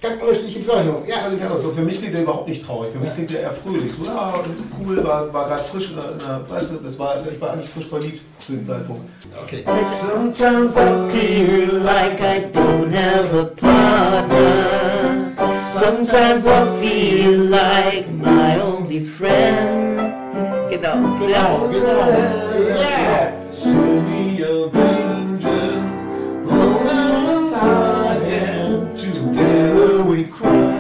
ganz 0.01 0.20
unterschiedliche 0.23 0.61
Bedeutungen. 0.61 1.03
Ja, 1.09 1.16
völlig 1.16 1.42
anders. 1.42 1.62
So, 1.64 1.70
für 1.70 1.81
mich 1.83 1.99
klingt 1.99 2.14
der 2.14 2.23
überhaupt 2.23 2.49
nicht 2.49 2.64
traurig. 2.64 2.92
Für 2.92 2.99
mich 3.01 3.12
klingt 3.14 3.31
der 3.33 3.40
eher 3.40 3.53
fröhlich. 3.53 3.92
So, 3.92 4.05
ja, 4.05 4.33
cool, 4.87 5.03
war, 5.05 5.33
war 5.33 5.49
gerade 5.49 5.64
frisch 5.64 5.90
in 5.90 5.97
der, 5.97 6.12
in 6.12 6.18
der, 6.20 6.49
weißt 6.49 6.70
du, 6.70 6.75
das 6.77 6.97
war, 6.97 7.16
ich 7.29 7.40
war 7.40 7.55
eigentlich 7.55 7.70
frisch 7.70 7.88
verliebt 7.88 8.23
zu 8.38 8.53
dem 8.53 8.64
Zeitpunkt. 8.64 9.03
Okay. 9.42 9.64
Sometimes 10.14 10.77
I 10.77 11.11
feel 11.11 11.81
like 11.83 12.20
I 12.20 12.47
don't 12.57 12.92
have 12.94 13.37
a 13.37 13.44
partner. 13.57 14.73
Sometimes 15.78 16.46
I 16.46 16.64
feel 16.80 17.32
like 17.50 18.08
my 18.12 18.60
only 18.60 19.00
friend. 19.04 19.98
Genau. 20.70 21.16
Genau, 21.18 21.68
genau. 21.68 22.08
Ja. 22.78 23.32
City 23.50 24.44
of 24.44 24.74
angels, 24.74 25.98
home 26.48 26.88
outside 26.88 28.22
and 28.22 28.96
together 28.98 30.02
we 30.04 30.24
cry. 30.24 30.72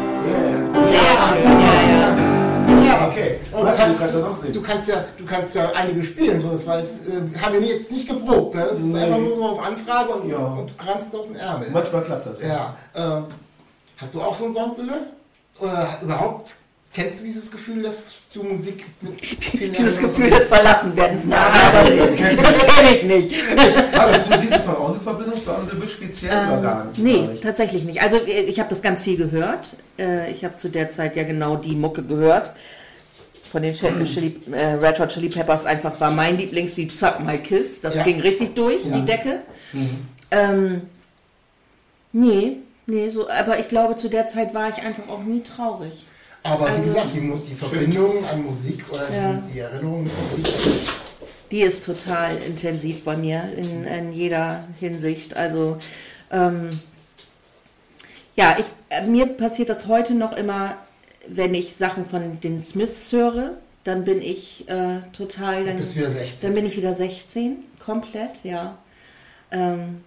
Schön, 1.38 1.60
ja, 1.60 1.74
ja. 1.90 2.84
Ja, 2.84 3.08
Okay, 3.08 3.38
Und 3.52 3.66
du 3.66 3.72
kannst 3.76 3.98
kannst, 3.98 4.14
du 4.54 4.62
kannst 4.62 4.88
ja, 4.88 5.04
du 5.18 5.24
kannst 5.24 5.54
ja 5.54 5.70
einige 5.74 6.02
spielen, 6.04 6.38
so 6.40 6.50
das 6.50 6.66
war 6.66 6.78
jetzt, 6.78 7.08
äh, 7.08 7.38
haben 7.40 7.54
wir 7.54 7.60
jetzt 7.60 7.90
nicht 7.90 8.08
geprobt, 8.08 8.54
ne? 8.54 8.66
Das 8.70 8.78
ist 8.78 8.84
Nee. 8.84 9.00
einfach 9.02 9.18
nur 9.18 9.34
so 9.34 9.44
auf 9.44 9.66
Anfrage 9.66 10.10
und, 10.10 10.28
Ja. 10.30 10.36
und 10.38 10.70
du 10.70 10.74
kramst 10.76 11.14
aus 11.14 11.26
dem 11.26 11.36
Ärmel. 11.36 11.68
Manchmal 11.72 12.02
klappt 12.02 12.26
das. 12.26 12.40
Ja. 12.40 12.76
Äh, 12.94 13.22
hast 13.96 14.14
du 14.14 14.20
auch 14.22 14.34
so 14.34 14.44
einen 14.46 14.54
Soundsille? 14.54 15.06
Oder 15.60 15.98
überhaupt 16.02 16.56
kennst 16.92 17.20
du 17.20 17.24
dieses 17.24 17.50
Gefühl, 17.50 17.82
dass 17.82 18.14
du 18.32 18.42
Musik 18.42 18.84
mit 19.00 19.20
Dieses 19.78 19.98
Gefühl 19.98 20.30
des 20.30 20.46
Verlassenwerdens. 20.46 21.24
Nein, 21.26 22.36
das 22.36 22.58
kenne 22.58 22.90
ich 22.96 23.02
nicht. 23.02 23.34
Hast 23.96 24.14
du 24.14 24.32
für 24.32 24.38
diesen 24.38 24.62
Song 24.62 24.76
auch 24.76 24.88
eine 24.90 25.00
Verbindung 25.00 25.42
zu 25.42 25.50
einem 25.54 25.80
Bit 25.80 25.90
speziell 25.90 26.30
oder 26.32 26.60
gar 26.60 26.84
nicht? 26.86 26.96
Gar 26.96 27.04
Nee, 27.04 27.26
nicht? 27.26 27.42
tatsächlich 27.42 27.84
nicht. 27.84 28.02
Also 28.02 28.16
äh, 28.18 28.42
ich 28.42 28.58
habe 28.60 28.68
das 28.70 28.82
ganz 28.82 29.02
viel 29.02 29.16
gehört. 29.16 29.76
Äh, 29.98 30.30
Ich 30.32 30.44
habe 30.44 30.56
zu 30.56 30.68
der 30.68 30.90
Zeit 30.90 31.16
ja 31.16 31.22
genau 31.24 31.56
die 31.56 31.74
Mucke 31.74 32.02
gehört. 32.02 32.52
Von 33.50 33.62
den 33.62 33.74
Chili, 33.74 34.04
Chili, 34.04 34.40
äh, 34.52 34.72
Red 34.84 34.98
Hot 34.98 35.10
Chili 35.10 35.28
Peppers 35.28 35.64
einfach 35.66 36.00
war 36.00 36.10
mein 36.10 36.36
Lieblingslied 36.36 36.90
Suck 36.90 37.20
My 37.24 37.38
Kiss. 37.38 37.80
Das 37.80 37.94
Ja. 37.94 38.02
ging 38.02 38.18
richtig 38.20 38.56
durch, 38.56 38.84
Ja. 38.84 38.96
die 38.96 39.04
Decke. 39.04 39.40
Ähm, 40.32 40.82
nee, 42.12 42.56
nee, 42.86 43.08
so, 43.08 43.28
aber 43.28 43.58
ich 43.58 43.68
glaube, 43.68 43.96
zu 43.96 44.08
der 44.08 44.26
Zeit 44.26 44.54
war 44.54 44.68
ich 44.68 44.84
einfach 44.84 45.08
auch 45.08 45.22
nie 45.22 45.42
traurig. 45.42 46.06
Aber 46.42 46.66
wie 46.66 46.70
Also- 46.72 46.82
gesagt, 46.84 47.08
die, 47.14 47.20
die 47.48 47.54
Verbindung 47.54 48.24
an 48.26 48.44
Musik 48.44 48.84
oder 48.90 49.10
Ja. 49.14 49.32
die, 49.34 49.52
die 49.52 49.58
Erinnerung 49.60 50.04
mit 50.04 50.12
Musik. 50.22 50.54
Die 51.50 51.60
ist 51.62 51.84
total 51.84 52.36
intensiv 52.46 53.04
bei 53.04 53.16
mir 53.16 53.44
in, 53.56 53.84
in 53.84 54.12
jeder 54.12 54.64
Hinsicht. 54.80 55.36
Also 55.36 55.78
ähm, 56.30 56.70
ja, 58.36 58.56
ich, 58.58 58.66
mir 59.06 59.26
passiert 59.26 59.68
das 59.68 59.86
heute 59.86 60.14
noch 60.14 60.32
immer, 60.36 60.76
wenn 61.28 61.54
ich 61.54 61.76
Sachen 61.76 62.04
von 62.06 62.40
den 62.40 62.60
Smiths 62.60 63.12
höre, 63.12 63.52
dann 63.84 64.04
bin 64.04 64.20
ich 64.20 64.68
äh, 64.68 65.00
total, 65.16 65.64
dann, 65.64 65.76
bist 65.76 65.96
wieder 65.96 66.10
16. 66.10 66.38
dann 66.42 66.54
bin 66.54 66.66
ich 66.66 66.76
wieder 66.76 66.94
16, 66.94 67.58
komplett, 67.78 68.42
ja. 68.42 68.76
Ähm, 69.50 70.00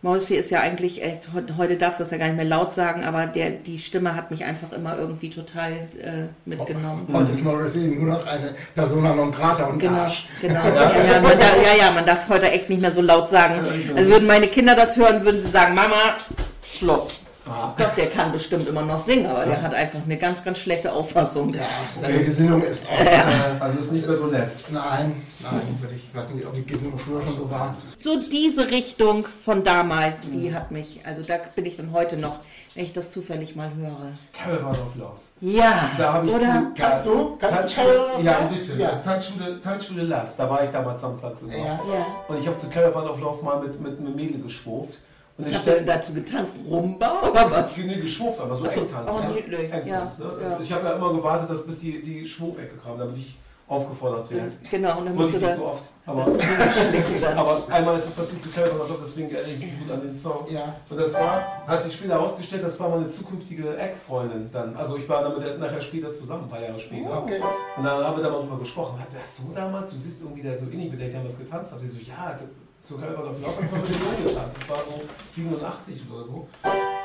Morrissey 0.00 0.36
ist 0.36 0.50
ja 0.50 0.60
eigentlich 0.60 1.02
echt, 1.02 1.30
he- 1.34 1.52
heute 1.56 1.76
darfst 1.76 1.98
du 1.98 2.04
das 2.04 2.12
ja 2.12 2.18
gar 2.18 2.26
nicht 2.26 2.36
mehr 2.36 2.44
laut 2.44 2.72
sagen, 2.72 3.02
aber 3.04 3.26
der, 3.26 3.50
die 3.50 3.78
Stimme 3.78 4.14
hat 4.14 4.30
mich 4.30 4.44
einfach 4.44 4.70
immer 4.72 4.96
irgendwie 4.96 5.28
total 5.28 5.72
äh, 5.72 6.28
mitgenommen. 6.44 7.06
Und 7.12 7.28
ist 7.30 7.42
Morrissey 7.44 7.88
nur 7.88 8.14
noch 8.14 8.24
eine 8.26 8.54
Persona 8.76 9.12
non 9.14 9.32
grata 9.32 9.64
und 9.64 9.80
Genau, 9.80 9.98
Arsch. 10.02 10.28
genau. 10.40 10.54
Ja, 10.64 10.92
ja, 11.04 11.20
man, 11.20 11.32
ja, 11.38 11.74
ja, 11.86 11.90
man 11.90 12.06
darf 12.06 12.22
es 12.22 12.28
heute 12.30 12.48
echt 12.50 12.70
nicht 12.70 12.80
mehr 12.80 12.92
so 12.92 13.02
laut 13.02 13.28
sagen. 13.28 13.54
Also 13.96 14.08
würden 14.08 14.28
meine 14.28 14.46
Kinder 14.46 14.76
das 14.76 14.96
hören, 14.96 15.24
würden 15.24 15.40
sie 15.40 15.50
sagen, 15.50 15.74
Mama, 15.74 16.16
Schluss. 16.64 17.18
Ah. 17.50 17.74
Doch, 17.76 17.94
der 17.94 18.06
kann 18.06 18.32
bestimmt 18.32 18.68
immer 18.68 18.82
noch 18.82 18.98
singen, 18.98 19.26
aber 19.26 19.46
der 19.46 19.60
hat 19.62 19.74
einfach 19.74 20.00
eine 20.04 20.16
ganz, 20.16 20.42
ganz 20.44 20.58
schlechte 20.58 20.92
Auffassung. 20.92 21.52
Ja, 21.54 21.60
seine 22.00 22.22
Gesinnung 22.24 22.62
ist 22.62 22.86
auch. 22.88 23.00
Äh, 23.00 23.20
Also 23.60 23.78
ist 23.80 23.92
nicht 23.92 24.06
mehr 24.06 24.16
so 24.16 24.26
nett. 24.26 24.50
nein, 24.70 25.22
nein, 25.40 25.60
würde 25.80 25.94
ich, 25.94 26.04
ich 26.08 26.14
weiß 26.14 26.30
nicht, 26.34 26.46
ob 26.46 26.54
die 26.54 26.64
Gesinnung 26.66 26.98
früher 26.98 27.22
schon 27.22 27.32
so 27.36 27.50
war. 27.50 27.76
So 27.98 28.20
diese 28.20 28.70
Richtung 28.70 29.26
von 29.44 29.64
damals, 29.64 30.30
die 30.30 30.54
hat 30.54 30.70
mich, 30.70 31.00
also 31.04 31.22
da 31.22 31.36
bin 31.54 31.64
ich 31.66 31.76
dann 31.76 31.92
heute 31.92 32.16
noch, 32.16 32.40
wenn 32.74 32.84
ich 32.84 32.92
das 32.92 33.10
zufällig 33.10 33.56
mal 33.56 33.70
höre. 33.74 34.12
Caravan 34.32 34.72
of 34.72 34.94
Love. 34.96 35.18
Ja, 35.40 35.90
Da 35.96 36.12
habe 36.14 36.26
ich 36.26 36.32
oder? 36.34 36.44
zu- 36.44 36.82
Kannst 36.82 37.06
du? 37.06 37.36
Kannst 37.38 37.54
du 37.54 37.58
Tanzschule, 37.60 37.86
Caravan 37.96 38.24
ja, 38.24 38.38
ein 38.38 38.48
bisschen. 38.50 38.80
Ja. 38.80 38.88
Also 38.88 39.00
Tanzschule, 39.04 39.60
Tanzschule 39.60 40.02
Last, 40.02 40.38
da 40.38 40.50
war 40.50 40.62
ich 40.64 40.70
damals 40.70 41.00
samstags 41.00 41.42
immer. 41.42 41.56
Ja. 41.56 41.64
Ja. 41.66 42.06
Und 42.28 42.40
ich 42.40 42.46
habe 42.46 42.56
zu 42.58 42.68
Caravan 42.68 43.08
of 43.08 43.20
Love 43.20 43.44
mal 43.44 43.60
mit, 43.60 43.80
mit 43.80 43.98
einem 43.98 44.14
Mädel 44.14 44.42
geschwurft. 44.42 44.94
Und 45.38 45.44
Was 45.44 45.50
ich 45.50 45.56
habt 45.56 45.66
ihr 45.68 45.82
dazu 45.82 46.14
getanzt? 46.14 46.60
Rumba 46.68 47.22
oder 47.30 47.50
was? 47.50 47.76
Sie 47.76 47.84
nee, 47.84 48.00
geschwurft, 48.00 48.40
aber 48.40 48.56
so 48.56 48.66
Ach 48.66 48.72
so, 48.72 48.80
Engtanz. 48.80 49.08
oh, 49.08 49.20
ja. 49.20 49.58
Engtanz, 49.58 50.18
Ja, 50.18 50.24
ne? 50.24 50.32
ja. 50.42 50.58
Ich 50.60 50.72
habe 50.72 50.84
ja 50.84 50.92
immer 50.94 51.12
gewartet, 51.12 51.48
dass 51.48 51.64
bis 51.64 51.78
die, 51.78 52.02
die 52.02 52.26
Schwurfecke 52.26 52.76
kam, 52.76 52.98
damit 52.98 53.16
ich 53.18 53.36
aufgefordert 53.68 54.30
werde. 54.32 54.52
Genau, 54.68 54.98
und 54.98 55.06
dann 55.06 55.14
musst 55.14 55.34
du 55.34 55.36
ich 55.36 55.42
da 55.42 55.48
nicht 55.50 55.58
so 55.58 55.66
oft. 55.66 55.84
Aber, 56.08 56.22
aber 57.36 57.62
einmal 57.70 57.94
ist 57.96 58.06
das 58.06 58.12
passiert 58.14 58.42
zu 58.42 58.48
of 58.48 58.88
Love, 58.88 58.98
deswegen 59.06 59.30
erinnere 59.30 59.52
ich 59.52 59.58
mich 59.58 59.72
so 59.72 59.78
gut 59.80 59.92
an 59.92 60.00
den 60.00 60.16
Song. 60.16 60.46
Ja. 60.48 60.74
Und 60.88 60.96
das 60.98 61.12
war, 61.12 61.66
hat 61.66 61.82
sich 61.82 61.92
später 61.92 62.14
herausgestellt, 62.14 62.64
das 62.64 62.80
war 62.80 62.88
meine 62.88 63.10
zukünftige 63.10 63.76
Ex-Freundin 63.76 64.48
dann. 64.50 64.74
Also 64.74 64.96
ich 64.96 65.06
war 65.06 65.22
dann 65.22 65.34
mit 65.34 65.46
der 65.46 65.58
nachher 65.58 65.82
später 65.82 66.10
zusammen, 66.14 66.44
ein 66.44 66.48
paar 66.48 66.62
Jahre 66.62 66.80
später. 66.80 67.22
Okay. 67.22 67.42
Und 67.76 67.84
dann 67.84 68.02
haben 68.02 68.16
wir 68.16 68.24
da 68.24 68.30
mal 68.30 68.40
drüber 68.40 68.58
gesprochen. 68.58 68.98
Hat 68.98 69.08
das 69.12 69.36
so 69.36 69.52
damals? 69.54 69.90
Du 69.90 69.96
siehst 69.98 70.22
irgendwie 70.22 70.40
der 70.40 70.58
so 70.58 70.64
innig, 70.70 70.90
mit 70.90 70.98
der 70.98 71.08
ich 71.08 71.12
damals 71.12 71.36
getanzt 71.36 71.72
habe. 71.72 71.82
Die 71.82 71.88
so, 71.88 71.98
ja, 72.00 72.34
zu 72.88 72.96
Lauf 72.96 73.18
haben 73.18 73.42
wir 73.42 73.80
mit 73.80 73.88
dem 73.88 74.00
Jungen 74.00 74.24
getanzt. 74.24 74.56
Das 74.60 74.68
war 74.70 74.82
so 74.82 75.02
87 75.32 76.00
oder 76.10 76.24
so. 76.24 76.48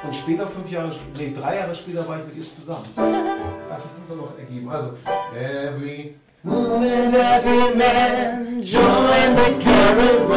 Und 0.05 0.15
später, 0.15 0.47
fünf 0.47 0.71
Jahre, 0.71 0.95
nee, 1.17 1.33
drei 1.37 1.57
Jahre 1.57 1.75
später 1.75 2.07
war 2.07 2.19
ich 2.19 2.25
mit 2.25 2.37
ihr 2.37 2.49
zusammen. 2.49 2.85
Hat 2.95 3.81
sich 3.81 3.91
dann 4.07 4.17
noch 4.17 4.37
ergeben. 4.37 4.69
Also, 4.69 4.93
every 5.35 6.15
Woman, 6.43 7.13
every 7.13 7.75
man, 7.75 8.61
join 8.61 9.35
the 9.35 9.63
caravan 9.63 10.32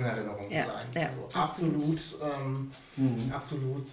positiven 0.00 0.04
Erinnerungen 0.04 0.50
Ja, 0.50 0.66
sein. 0.66 1.02
ja, 1.02 1.08
also 1.08 1.38
absolut, 1.38 2.18
ähm, 2.22 2.70
Mhm. 2.96 3.32
absolut. 3.32 3.86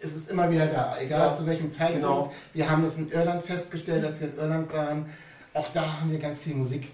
Es 0.00 0.12
ist 0.12 0.30
immer 0.30 0.50
wieder 0.50 0.66
da, 0.66 0.96
egal 1.00 1.28
Ja, 1.28 1.32
zu 1.32 1.46
welchem 1.46 1.70
Zeitpunkt. 1.70 2.00
genau. 2.02 2.32
Wir 2.52 2.70
haben 2.70 2.82
das 2.82 2.96
in 2.96 3.10
Irland 3.10 3.42
festgestellt, 3.42 4.04
als 4.04 4.20
wir 4.20 4.28
in 4.28 4.36
Irland 4.36 4.72
waren. 4.72 5.06
Auch 5.54 5.68
da 5.72 6.00
haben 6.00 6.10
wir 6.10 6.18
ganz 6.18 6.40
viel 6.40 6.54
Musik, 6.54 6.90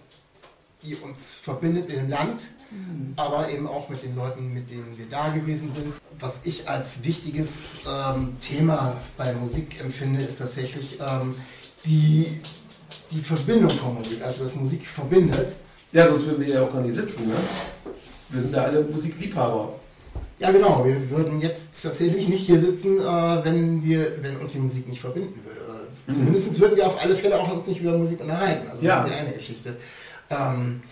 die 0.82 0.94
uns 0.96 1.34
verbindet 1.34 1.88
mit 1.88 1.96
dem 1.96 2.08
Land, 2.08 2.42
Mhm. 2.70 3.14
aber 3.16 3.48
eben 3.50 3.66
auch 3.66 3.88
mit 3.88 4.02
den 4.04 4.14
Leuten, 4.14 4.52
mit 4.52 4.70
denen 4.70 4.96
wir 4.96 5.06
da 5.08 5.28
gewesen 5.30 5.72
sind. 5.74 5.94
Was 6.20 6.46
ich 6.46 6.68
als 6.68 7.02
wichtiges 7.02 7.78
ähm, 7.88 8.36
Thema 8.40 8.96
bei 9.16 9.32
Musik 9.32 9.80
empfinde, 9.80 10.22
ist 10.22 10.38
tatsächlich 10.38 10.98
ähm, 11.00 11.34
die, 11.84 12.40
die 13.10 13.20
Verbindung 13.20 13.70
von 13.70 13.94
Musik, 13.94 14.22
also 14.22 14.44
dass 14.44 14.54
Musik 14.54 14.86
verbindet. 14.86 15.56
Ja, 15.90 16.06
sonst 16.06 16.26
würden 16.26 16.40
wir 16.46 16.48
ja 16.54 16.62
auch 16.62 16.72
gar 16.72 16.82
nicht 16.82 16.94
sitzen, 16.94 17.26
ne? 17.26 17.34
Wir 18.30 18.42
sind 18.42 18.54
ja 18.54 18.62
alle 18.64 18.82
Musikliebhaber. 18.82 19.74
Ja, 20.38 20.50
genau. 20.50 20.84
Wir 20.84 21.10
würden 21.10 21.40
jetzt 21.40 21.82
tatsächlich 21.82 22.28
nicht 22.28 22.46
hier 22.46 22.58
sitzen, 22.58 22.98
äh, 22.98 23.44
wenn, 23.44 23.84
wir, 23.84 24.22
wenn 24.22 24.36
uns 24.38 24.52
die 24.52 24.58
Musik 24.58 24.88
nicht 24.88 25.00
verbinden 25.00 25.38
würde. 25.44 25.60
Äh, 26.08 26.12
Zumindest 26.12 26.58
würden 26.60 26.76
wir 26.76 26.86
auf 26.86 27.02
alle 27.02 27.14
Fälle 27.14 27.38
auch 27.38 27.52
uns 27.52 27.66
nicht 27.66 27.80
über 27.80 27.96
Musik 27.96 28.20
unterhalten. 28.20 28.68
Also 28.70 28.84
Ja. 28.84 29.00
das 29.02 29.10
ist 29.10 29.14
die 29.14 29.20
eine 29.26 29.32
Geschichte. 29.36 29.76
Ähm, 30.30 30.82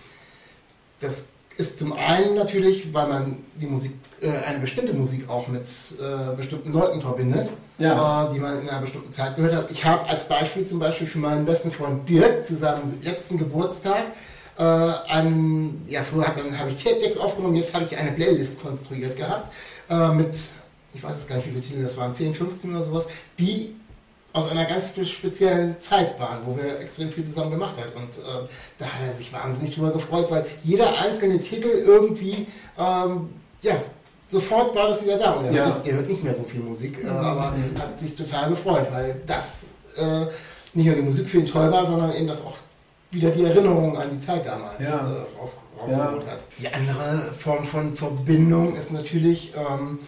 das 1.00 1.24
ist 1.56 1.78
zum 1.78 1.92
einen 1.92 2.34
natürlich, 2.34 2.92
weil 2.92 3.08
man 3.08 3.36
die 3.60 3.66
Musik, 3.66 3.92
äh, 4.20 4.30
eine 4.30 4.58
bestimmte 4.58 4.92
Musik 4.92 5.28
auch 5.28 5.48
mit 5.48 5.66
äh, 6.00 6.36
bestimmten 6.36 6.72
Leuten 6.72 7.00
verbindet, 7.00 7.48
Ja. 7.78 8.28
die 8.32 8.38
man 8.38 8.60
in 8.60 8.68
einer 8.68 8.80
bestimmten 8.82 9.10
Zeit 9.12 9.36
gehört 9.36 9.54
hat. 9.54 9.70
Ich 9.70 9.84
habe 9.84 10.08
als 10.08 10.28
Beispiel 10.28 10.64
zum 10.66 10.78
Beispiel 10.78 11.06
für 11.06 11.18
meinen 11.18 11.46
besten 11.46 11.70
Freund 11.70 12.08
Dirk 12.08 12.44
zu 12.46 12.54
seinem 12.54 12.98
letzten 13.02 13.38
Geburtstag 13.38 14.12
äh, 14.58 14.62
einen, 14.62 15.84
ja 15.86 16.02
früher 16.02 16.26
habe 16.26 16.42
hab 16.58 16.68
ich 16.68 16.76
Tape-Decks 16.82 17.16
aufgenommen, 17.18 17.54
jetzt 17.56 17.72
habe 17.74 17.84
ich 17.84 17.96
eine 17.96 18.12
Playlist 18.12 18.60
konstruiert 18.60 19.16
gehabt 19.16 19.52
äh, 19.88 20.08
mit, 20.08 20.36
ich 20.94 21.02
weiß 21.02 21.12
jetzt 21.12 21.28
gar 21.28 21.36
nicht, 21.36 21.46
wie 21.46 21.50
viele 21.50 21.62
Titel 21.62 21.82
das 21.82 21.96
waren, 21.96 22.12
10, 22.12 22.34
15 22.34 22.74
oder 22.74 22.82
sowas, 22.82 23.06
die 23.38 23.74
aus 24.32 24.50
einer 24.50 24.66
ganz 24.66 24.92
speziellen 25.08 25.78
Zeit 25.80 26.18
waren, 26.20 26.40
wo 26.44 26.56
wir 26.56 26.80
extrem 26.80 27.10
viel 27.10 27.24
zusammen 27.24 27.50
gemacht 27.50 27.74
haben. 27.78 27.90
Und 28.02 28.18
äh, 28.18 28.48
da 28.76 28.84
hat 28.84 29.00
er 29.06 29.16
sich 29.16 29.32
wahnsinnig 29.32 29.74
drüber 29.74 29.90
gefreut, 29.90 30.30
weil 30.30 30.44
jeder 30.62 31.00
einzelne 31.00 31.40
Titel 31.40 31.68
irgendwie, 31.68 32.46
ähm, 32.78 33.30
ja, 33.62 33.82
sofort 34.28 34.76
war 34.76 34.88
das 34.88 35.02
wieder 35.04 35.16
da. 35.18 35.32
Und 35.32 35.46
er, 35.46 35.52
Ja. 35.52 35.64
hört, 35.64 35.78
nicht, 35.78 35.86
er 35.88 35.96
hört 35.96 36.08
nicht 36.08 36.22
mehr 36.22 36.34
so 36.34 36.42
viel 36.44 36.60
Musik, 36.60 37.02
äh, 37.02 37.08
aber 37.08 37.54
hat 37.78 37.98
sich 37.98 38.14
total 38.14 38.50
gefreut, 38.50 38.86
weil 38.92 39.20
das 39.26 39.68
äh, 39.96 40.26
nicht 40.74 40.86
nur 40.86 40.94
die 40.94 41.02
Musik 41.02 41.28
für 41.28 41.38
ihn 41.38 41.46
toll 41.46 41.72
war, 41.72 41.86
sondern 41.86 42.14
eben 42.14 42.26
das 42.28 42.42
auch 42.44 42.56
wieder 43.10 43.30
die 43.30 43.44
Erinnerung 43.44 43.96
an 43.96 44.10
die 44.12 44.18
Zeit 44.20 44.46
damals 44.46 44.78
Ja. 44.82 44.96
äh, 44.96 45.38
raus, 45.38 45.50
rausgeholt 45.80 46.26
hat. 46.26 46.38
Die 46.58 46.68
andere 46.68 47.32
Form 47.38 47.64
von 47.64 47.94
Verbindung 47.94 48.74
ist 48.76 48.92
natürlich, 48.92 49.52
ähm, 49.56 50.00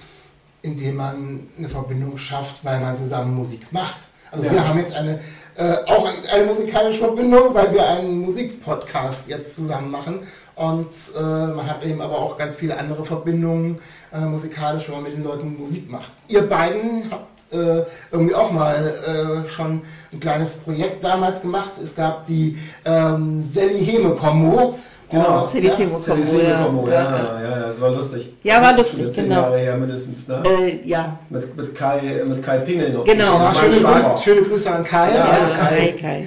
indem 0.62 0.96
man 0.96 1.46
eine 1.56 1.68
Verbindung 1.68 2.18
schafft, 2.18 2.64
weil 2.64 2.80
man 2.80 2.96
zusammen 2.96 3.34
Musik 3.34 3.72
macht. 3.72 4.08
Also 4.30 4.44
Ja. 4.44 4.52
wir 4.52 4.68
haben 4.68 4.78
jetzt 4.78 4.94
eine, 4.94 5.18
äh, 5.56 5.76
auch 5.86 6.08
eine 6.32 6.44
musikalische 6.44 7.00
Verbindung, 7.00 7.54
weil 7.54 7.72
wir 7.72 7.88
einen 7.88 8.20
Musikpodcast 8.20 9.28
jetzt 9.28 9.56
zusammen 9.56 9.90
machen. 9.90 10.20
Und 10.54 10.88
äh, 11.18 11.20
man 11.46 11.66
hat 11.66 11.84
eben 11.84 12.00
aber 12.02 12.18
auch 12.18 12.36
ganz 12.36 12.56
viele 12.56 12.78
andere 12.78 13.04
Verbindungen 13.04 13.78
äh, 14.12 14.20
musikalisch, 14.20 14.86
wenn 14.88 14.96
man 14.96 15.04
mit 15.04 15.14
den 15.14 15.24
Leuten 15.24 15.56
Musik 15.58 15.90
macht. 15.90 16.10
Ihr 16.28 16.42
beiden 16.48 17.10
habt 17.10 17.39
äh, 17.52 17.82
irgendwie 18.12 18.34
auch 18.34 18.50
mal 18.52 19.44
äh, 19.44 19.48
schon 19.48 19.82
ein 20.12 20.20
kleines 20.20 20.56
Projekt 20.56 21.02
damals 21.04 21.40
gemacht. 21.40 21.70
Es 21.82 21.94
gab 21.94 22.24
die 22.26 22.58
ähm, 22.84 23.42
Sally 23.52 23.84
Heme 23.84 24.10
Combo. 24.14 24.78
Genau. 25.10 25.42
Und, 25.42 25.48
Cellissimo 25.48 25.98
ja, 26.06 26.42
ja. 26.48 26.64
Combo, 26.64 26.88
Ja, 26.88 26.92
ja, 26.94 27.40
ja. 27.42 27.58
das 27.68 27.80
war 27.80 27.90
lustig. 27.90 28.32
Ja, 28.44 28.62
war 28.62 28.76
lustig, 28.76 29.12
zehn 29.12 29.24
genau. 29.24 29.40
Jahre 29.42 29.58
her 29.58 29.76
mindestens, 29.76 30.28
ne? 30.28 30.40
Äh, 30.46 30.86
ja, 30.86 31.18
Mit, 31.28 31.56
mit, 31.56 31.74
Kai, 31.74 32.22
mit 32.24 32.40
Kai 32.40 32.58
Pingel 32.58 32.92
noch. 32.92 33.04
Genau. 33.04 33.38
Ja, 33.40 33.52
schöne. 33.52 33.76
Grüße, 33.76 34.10
schöne 34.22 34.42
Grüße 34.42 34.70
an 34.70 34.84
Kai. 34.84 35.08
Ja, 35.10 35.26
ja, 35.26 35.56
Kai, 35.56 35.94
Kai. 36.00 36.26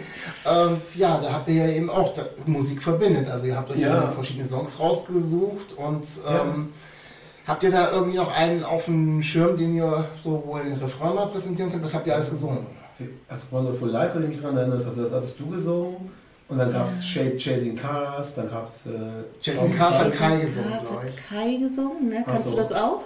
Und 0.66 0.82
ja, 0.98 1.18
da 1.24 1.32
habt 1.32 1.48
ihr 1.48 1.66
ja 1.66 1.74
eben 1.74 1.90
auch 1.90 2.12
Musik 2.46 2.84
verbindet. 2.84 3.30
Also 3.32 3.46
ihr 3.46 3.56
habt 3.56 3.72
euch 3.72 3.80
Ja. 3.80 3.88
ja. 3.88 4.12
verschiedene 4.12 4.46
Songs 4.50 4.78
rausgesucht 4.78 5.74
und 5.78 6.04
Ja. 6.26 6.42
ähm, 6.42 6.74
habt 7.48 7.64
ihr 7.64 7.72
da 7.72 7.92
irgendwie 7.92 8.18
noch 8.18 8.36
einen 8.36 8.64
auf 8.64 8.86
dem 8.86 9.22
Schirm, 9.24 9.56
den 9.56 9.76
ihr 9.76 10.06
so, 10.18 10.44
wo 10.46 10.58
ihr 10.58 10.64
den 10.64 10.74
Refrain 10.76 11.16
mal 11.16 11.28
präsentieren 11.28 11.72
könnt? 11.72 11.84
Was 11.84 11.94
habt 11.94 12.08
ihr 12.08 12.16
alles 12.16 12.30
gesungen? 12.30 12.66
Also 13.28 13.46
Wonderful 13.52 13.90
Life, 13.90 14.16
wenn 14.16 14.24
ich 14.24 14.30
mich 14.30 14.42
dran 14.42 14.56
erinnere, 14.56 14.78
also 14.78 14.92
das 14.92 15.12
hattest 15.12 15.40
du 15.40 15.50
gesungen. 15.50 16.12
Und 16.50 16.58
dann 16.60 16.72
gab 16.72 16.88
es 16.90 17.04
Chasing 17.06 17.76
Cars, 17.76 18.36
dann 18.36 18.50
gab 18.50 18.70
es. 18.70 18.86
Äh, 18.86 19.52
Songs- 19.52 19.76
Cars 19.76 19.98
hat 19.98 20.12
Kai 20.12 20.38
gesungen, 20.38 20.70
glaube 20.70 20.96
hat 21.04 21.10
ich. 21.10 21.30
Kai 21.30 21.56
gesungen, 21.56 22.10
ne? 22.10 22.24
Kannst 22.26 22.44
so. 22.46 22.52
du 22.52 22.58
das 22.58 22.72
auch? 22.74 23.02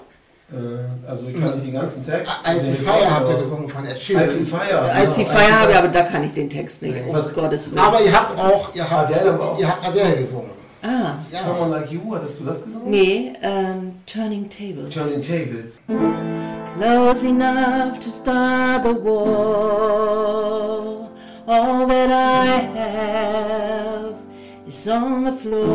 Äh, 0.52 1.08
also 1.10 1.28
ich 1.28 1.40
kann 1.40 1.54
nicht 1.54 1.66
den 1.68 1.74
ganzen 1.74 2.04
Text. 2.04 2.32
Icy 2.46 2.66
den 2.66 2.76
Fire 2.78 3.10
habt 3.16 3.30
ihr 3.30 3.36
gesungen 3.36 3.70
von 3.70 3.86
Ed 3.86 3.96
Icy 3.96 4.06
Sheeran. 4.06 4.30
Fire. 4.46 4.82
Als 4.82 5.16
die 5.16 5.24
genau, 5.24 5.36
Feier 5.38 5.60
habe, 5.60 5.72
Fire. 5.72 5.84
aber 5.84 5.88
da 5.90 6.02
kann 6.04 6.24
ich 6.24 6.32
den 6.34 6.50
Text 6.50 6.82
nicht. 6.82 6.98
Um 7.08 7.14
Was- 7.16 7.34
Gottes 7.34 7.70
Willen. 7.72 7.80
Aber 7.80 8.02
ihr 8.02 8.12
habt 8.14 8.38
auch, 8.40 8.76
ihr 8.76 8.90
habt, 8.90 9.12
Adele 9.14 9.40
ihr 9.60 9.68
habt 9.68 9.88
Adele 9.88 10.16
gesungen. 10.16 10.50
Ah. 10.88 11.18
Someone 11.20 11.72
Like 11.72 11.92
You, 11.92 12.02
hattest 12.16 12.40
du 12.40 12.46
das 12.46 12.64
gesungen? 12.64 12.90
nee, 12.90 13.34
ähm, 13.42 13.94
Turning 14.06 14.48
Tables. 14.50 14.94
Turning 14.94 15.22
Tables. 15.22 15.82
Close 16.78 17.24
enough 17.28 18.00
to 18.00 18.10
start 18.10 18.84
the 18.84 18.94
war. 18.94 21.10
All 21.48 21.88
that 21.88 22.10
I 22.12 22.46
have 22.78 24.16
is 24.68 24.88
on 24.88 25.24
the 25.26 25.34
floor. 25.34 25.68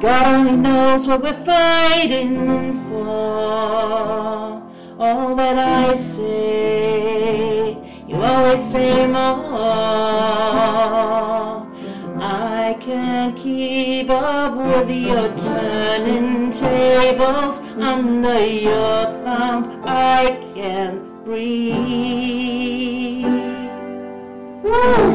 God 0.00 0.26
only 0.26 0.56
knows 0.56 1.06
what 1.06 1.22
we're 1.22 1.32
fighting 1.44 2.74
for. 2.88 4.62
All 4.98 5.34
that 5.34 5.58
I 5.58 5.94
say, 5.94 7.13
always 8.34 8.62
say 8.72 9.06
more. 9.06 9.24
I 12.20 12.76
can't 12.80 13.36
keep 13.36 14.10
up 14.10 14.56
with 14.56 14.90
your 14.90 15.28
turning 15.36 16.50
tables 16.50 17.58
under 17.78 18.40
your 18.44 19.04
thumb. 19.24 19.82
I 19.84 20.38
can't 20.54 21.24
breathe. 21.24 21.74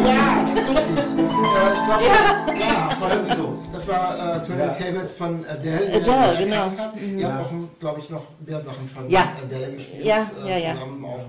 Ja, 0.05 0.45
das 0.55 0.63
ist 0.63 0.69
richtig. 0.69 0.99
äh, 0.99 1.73
ich 1.73 1.85
glaube, 1.85 2.03
ja. 2.59 2.89
von, 2.99 3.09
Irgendwie 3.11 3.35
so. 3.35 3.57
das 3.73 3.87
war 3.87 4.35
äh, 4.37 4.41
Turning 4.41 4.67
Ja. 4.67 4.73
Tables 4.73 5.13
von 5.13 5.45
Adele, 5.51 5.79
wer 5.89 5.95
Adele, 5.97 6.05
das 6.05 6.37
genau. 6.37 6.55
erkannt 6.55 6.79
hat. 6.79 6.91
Ihr 7.01 7.17
Ja. 7.19 7.27
habt 7.33 7.45
auch, 7.45 7.79
glaube 7.79 7.99
ich, 7.99 8.09
noch 8.09 8.23
mehr 8.45 8.59
Sachen 8.61 8.87
von 8.87 9.09
Ja. 9.09 9.33
Adele 9.43 9.71
gespielt. 9.73 10.05
Ja, 10.05 10.17
äh, 10.45 10.49
ja, 10.51 10.57
ja. 10.67 10.73
Zusammen 10.75 11.05
auch. 11.05 11.19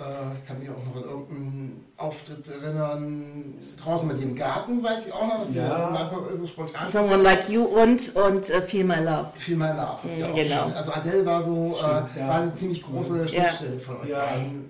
Äh, 0.00 0.34
ich 0.40 0.46
kann 0.48 0.58
mich 0.58 0.70
auch 0.70 0.82
noch 0.82 0.96
an 0.96 1.02
irgendeinen 1.08 1.84
Auftritt 1.98 2.48
erinnern, 2.48 3.54
draußen 3.82 4.08
mit 4.08 4.22
dem 4.22 4.34
Garten, 4.34 4.82
weiß 4.82 5.06
ich 5.06 5.12
auch 5.12 5.26
noch, 5.26 5.40
dass 5.40 5.52
Ja. 5.52 6.08
ihr 6.30 6.36
so 6.36 6.46
spontan 6.46 6.88
Someone 6.90 7.22
like 7.22 7.50
you 7.50 7.64
und, 7.64 8.16
und 8.16 8.48
äh, 8.48 8.62
Feel 8.62 8.84
My 8.84 8.96
Love. 8.96 9.26
nach. 9.74 10.02
habt 10.02 10.06
ihr 10.06 10.26
Mm, 10.26 10.30
auch 10.30 10.34
genau. 10.34 10.72
Also 10.74 10.92
Adele 10.92 11.26
war 11.26 11.42
so, 11.42 11.76
äh, 11.78 12.18
ja. 12.18 12.28
war 12.28 12.40
eine 12.40 12.52
ziemlich 12.54 12.82
große 12.82 13.28
Schnittstelle 13.28 13.78
von 13.78 14.00
euch 14.00 14.08
Ja. 14.08 14.24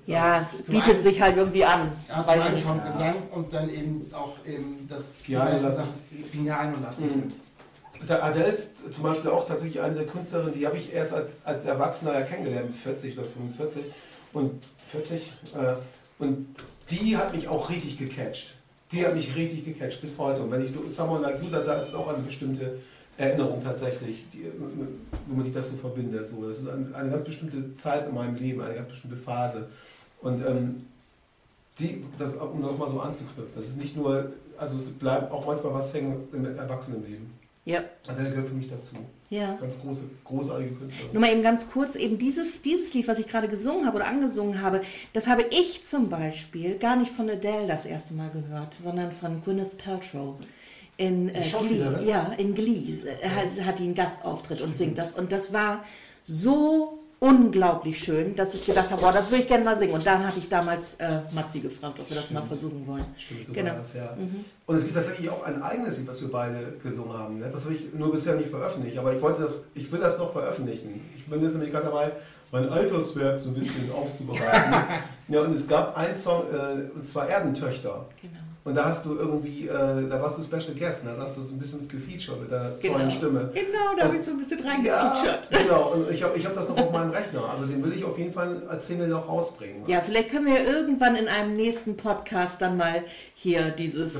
Ja, 0.07 0.40
Äh, 0.40 0.71
bietet 0.71 0.88
einen- 0.95 1.01
sich 1.01 1.21
halt 1.23 1.37
irgendwie 1.37 1.64
an. 1.64 1.93
Ja, 2.09 2.25
zum 2.25 2.31
einen 2.43 2.57
ich 2.57 2.62
vom. 2.64 2.83
Gesang 2.85 3.14
und 3.31 3.53
dann 3.53 3.69
eben 3.71 4.07
auch 4.12 4.37
eben 4.45 4.87
das 4.88 5.23
die 5.25 5.37
meisten 5.37 5.64
lastig. 5.66 5.85
Sachen, 5.85 5.95
die 6.11 6.23
Piano 6.23 6.73
lastig 6.83 7.07
Mhm. 7.07 7.11
sind. 7.11 7.37
Adele 8.23 8.47
ist 8.47 8.71
zum 8.95 9.03
Beispiel 9.05 9.31
auch 9.31 9.47
tatsächlich 9.47 9.81
eine 9.81 9.95
der 9.95 10.07
Künstlerinnen, 10.07 10.55
die 10.55 10.66
habe 10.66 10.79
ich 10.79 10.93
erst 10.93 11.12
als, 11.12 11.45
als 11.45 11.66
Erwachsener 11.66 12.14
ja 12.14 12.23
kennengelernt, 12.23 12.69
mit 12.69 12.77
40 12.77 13.16
oder 13.19 13.27
45 13.29 13.85
und 14.33 14.62
40. 14.88 15.33
Äh, 15.55 15.75
und 16.19 16.47
die 16.90 17.16
hat 17.16 17.35
mich 17.35 17.49
auch 17.49 17.71
richtig 17.71 17.99
gecatcht. 17.99 18.55
Die 18.93 19.07
hat 19.07 19.14
mich 19.14 19.35
richtig 19.37 19.64
gecatcht 19.64 20.01
bis 20.01 20.19
heute. 20.19 20.43
Und 20.43 20.51
wenn 20.51 20.64
ich 20.64 20.73
so 20.73 20.88
Someone 20.88 21.23
Like 21.23 21.43
You, 21.43 21.51
da, 21.51 21.61
da 21.62 21.75
ist 21.75 21.88
es 21.88 21.95
auch 21.95 22.09
eine 22.09 22.19
bestimmte 22.19 22.79
Erinnerung 23.16 23.62
tatsächlich, 23.62 24.29
die, 24.31 24.51
womit 25.27 25.49
ich 25.49 25.55
das 25.55 25.71
so 25.71 25.77
verbinde. 25.77 26.25
So, 26.25 26.49
das 26.49 26.61
ist 26.61 26.69
ein, 26.69 26.95
eine 26.95 27.11
ganz 27.11 27.25
bestimmte 27.25 27.77
Zeit 27.77 28.09
in 28.09 28.14
meinem 28.14 28.35
Leben, 28.37 28.61
eine 28.61 28.75
ganz 28.75 28.88
bestimmte 28.88 29.16
Phase. 29.16 29.69
Und 30.23 30.45
ähm, 30.47 30.87
die, 31.79 32.05
das, 32.19 32.37
um 32.37 32.62
das 32.62 32.77
mal 32.77 32.88
so 32.88 33.01
anzuknüpfen, 33.01 33.55
das 33.55 33.69
ist 33.69 33.77
nicht 33.79 33.97
nur, 33.97 34.33
also 34.59 34.77
es 34.77 34.90
bleibt 34.90 35.33
auch 35.33 35.47
manchmal 35.47 35.75
was 35.75 35.93
hängen 35.95 36.29
im 36.33 36.45
Erwachsenenleben. 36.45 37.31
Ja, 37.64 37.85
Adele 38.09 38.31
gehört 38.31 38.49
für 38.49 38.55
mich 38.55 38.69
dazu. 38.69 38.97
Ja. 39.31 39.55
Ganz 39.61 39.81
große, 39.81 40.11
großartige 40.25 40.75
Künstlerin. 40.75 41.12
Nur 41.12 41.21
mal 41.21 41.31
eben 41.31 41.43
ganz 41.43 41.71
kurz, 41.71 41.95
eben 41.95 42.19
dieses, 42.19 42.62
dieses 42.62 42.93
Lied, 42.95 43.07
was 43.07 43.21
ich 43.21 43.29
gerade 43.29 43.47
gesungen 43.47 43.87
habe 43.87 43.97
oder 43.99 44.09
angesungen 44.09 44.61
habe, 44.61 44.83
das 45.12 45.29
habe 45.29 45.45
ich 45.51 45.85
zum 45.85 46.09
Beispiel 46.09 46.79
gar 46.79 46.97
nicht 46.97 47.12
von 47.12 47.31
Adele 47.31 47.69
das 47.69 47.87
erste 47.87 48.14
Mal 48.14 48.31
gehört, 48.31 48.75
sondern 48.83 49.12
von 49.12 49.40
Gwyneth 49.43 49.79
Paltrow. 49.79 50.35
In 50.97 51.29
äh, 51.29 51.45
Glee, 51.61 52.09
ja, 52.09 52.33
in 52.37 52.55
Glee 52.57 52.99
äh, 53.23 53.29
hat, 53.29 53.64
hat 53.64 53.79
die 53.79 53.85
einen 53.85 53.95
Gastauftritt 53.95 54.61
und 54.61 54.75
singt 54.75 54.99
das. 54.99 55.12
Und 55.12 55.31
das 55.31 55.53
war 55.53 55.85
so 56.25 57.00
unglaublich 57.21 57.99
schön, 58.03 58.35
dass 58.35 58.55
ich 58.55 58.65
gedacht 58.65 58.91
habe, 58.91 59.01
boah, 59.03 59.13
das 59.13 59.31
würde 59.31 59.43
ich 59.43 59.49
gerne 59.49 59.63
mal 59.65 59.77
singen. 59.79 59.93
Und 59.93 60.05
dann 60.07 60.27
hatte 60.27 60.39
ich 60.39 60.49
damals 60.49 60.95
äh, 60.95 61.21
Matzi 61.33 61.61
gefragt, 61.61 61.99
ob 62.01 62.09
wir 62.09 62.17
das 62.17 62.31
mal 62.31 62.43
versuchen 62.43 62.87
wollen. 62.87 63.05
Stimmt, 63.19 63.45
so 63.47 63.53
Genau. 63.53 63.75
das, 63.75 63.95
ja. 63.95 64.17
Und 64.67 64.77
es 64.77 64.85
gibt 64.85 64.97
tatsächlich 64.97 65.29
auch 65.31 65.45
ein 65.45 65.63
eigenes 65.63 65.99
Lied, 65.99 66.09
was 66.09 66.21
wir 66.23 66.31
beide 66.33 66.73
gesungen 66.83 67.13
haben. 67.17 67.39
Ne? 67.39 67.51
Das 67.53 67.65
habe 67.65 67.75
ich 67.75 67.93
nur 67.93 68.11
bisher 68.11 68.35
nicht 68.37 68.49
veröffentlicht, 68.49 68.97
aber 68.99 69.13
ich 69.15 69.21
wollte 69.21 69.43
das, 69.43 69.67
ich 69.75 69.93
will 69.93 70.01
das 70.01 70.19
noch 70.19 70.33
veröffentlichen. 70.33 71.01
Ich 71.17 71.27
bin 71.27 71.43
jetzt 71.43 71.53
nämlich 71.53 71.71
gerade 71.71 71.87
dabei, 71.87 72.13
mein 72.53 72.69
Alterswerk 72.69 73.39
so 73.39 73.51
ein 73.51 73.55
bisschen 73.55 73.93
aufzubereiten. 73.93 74.75
ja, 75.29 75.43
und 75.43 75.53
es 75.53 75.69
gab 75.69 75.97
einen 75.97 76.17
Song, 76.17 76.45
äh, 76.53 76.89
und 76.95 77.07
zwar 77.07 77.29
Erdentöchter. 77.29 78.07
Genau. 78.21 78.35
Und 78.71 78.77
da 78.77 78.85
hast 78.85 79.05
du 79.05 79.17
irgendwie, 79.17 79.67
äh, 79.67 80.09
da 80.09 80.23
warst 80.23 80.39
du 80.39 80.45
Special 80.45 80.75
Guest, 80.79 81.05
ne? 81.05 81.13
da 81.17 81.23
hast 81.25 81.37
du 81.37 81.43
so 81.43 81.57
ein 81.57 81.59
bisschen 81.59 81.89
gefeatured 81.89 82.41
mit 82.43 82.53
deiner 82.53 82.71
Genau. 82.81 82.95
tollen 82.99 83.11
Stimme. 83.11 83.51
Genau, 83.53 83.97
da 83.99 84.05
habe 84.05 84.17
ich 84.17 84.23
so 84.23 84.31
ein 84.31 84.39
bisschen 84.39 84.61
reingefeatured. 84.65 85.49
Ja, 85.51 85.59
genau. 85.59 85.93
Und 85.95 86.09
ich 86.09 86.23
habe 86.23 86.39
ich 86.39 86.47
hab 86.47 86.55
das 86.55 86.69
noch 86.69 86.79
auf 86.79 86.93
meinem 86.93 87.11
Rechner. 87.11 87.51
Also 87.51 87.67
den 87.67 87.83
will 87.83 87.93
ich 87.93 88.05
auf 88.05 88.17
jeden 88.17 88.33
Fall 88.33 88.63
als 88.69 88.87
Single 88.87 89.09
noch 89.09 89.29
rausbringen. 89.29 89.83
Ja, 89.89 90.03
vielleicht 90.03 90.31
können 90.31 90.47
wir 90.47 90.65
irgendwann 90.65 91.17
in 91.17 91.27
einem 91.27 91.55
nächsten 91.55 91.97
Podcast 91.97 92.63
dann 92.63 92.77
mal 92.77 93.03
hier 93.35 93.71
dieses, 93.71 94.13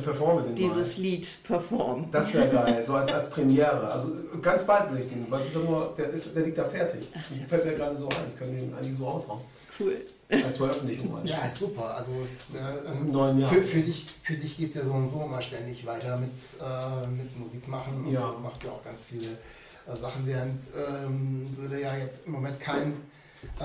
dieses 0.57 0.97
mal. 0.97 1.03
Lied 1.03 1.29
performen. 1.45 2.07
Das 2.11 2.35
wäre 2.35 2.49
geil, 2.49 2.83
so 2.85 2.95
als, 2.95 3.13
als 3.13 3.31
Premiere. 3.31 3.89
Also 3.93 4.11
ganz 4.43 4.65
bald 4.65 4.93
will 4.93 4.99
ich 4.99 5.09
den. 5.09 5.27
Was 5.29 5.47
ist 5.47 5.55
ja 5.55 5.61
nur, 5.61 5.95
der, 5.97 6.11
ist, 6.11 6.35
der 6.35 6.43
liegt 6.43 6.59
da 6.59 6.65
fertig. 6.65 7.07
Ach, 7.17 7.49
Fällt 7.49 7.65
mir 7.67 7.75
gerade 7.77 7.97
so 7.97 8.09
ein. 8.09 8.17
Ich 8.33 8.37
könnte 8.37 8.57
den 8.57 8.75
eigentlich 8.75 8.97
so 8.97 9.07
raushauen. 9.07 9.43
Cool. 9.79 9.97
Als 10.31 10.57
Veröffentlichung. 10.59 11.21
Ja, 11.25 11.51
super. 11.59 11.97
Also 11.97 12.13
äh, 12.55 13.49
für, 13.49 13.63
für 13.63 13.81
dich, 13.81 14.07
für 14.23 14.37
dich 14.37 14.57
geht 14.57 14.69
es 14.71 14.77
ja 14.77 14.85
so 14.85 14.93
und 14.93 15.07
so 15.07 15.23
immer 15.25 15.43
ständig 15.43 15.85
weiter 15.87 16.17
mit, 16.17 16.33
äh, 16.33 17.07
mit 17.09 17.37
Musik 17.39 17.67
machen. 17.67 18.05
Und 18.07 18.13
Ja. 18.13 18.31
du 18.33 18.39
machst 18.39 18.63
ja 18.63 18.71
auch 18.71 18.85
ganz 18.85 19.05
viele 19.05 19.27
äh, 19.27 19.97
Sachen, 19.97 20.27
während 20.27 20.63
ähm, 21.05 21.49
ja 21.81 21.97
jetzt 21.97 22.27
im 22.27 22.33
Moment 22.33 22.61
kein 22.61 22.95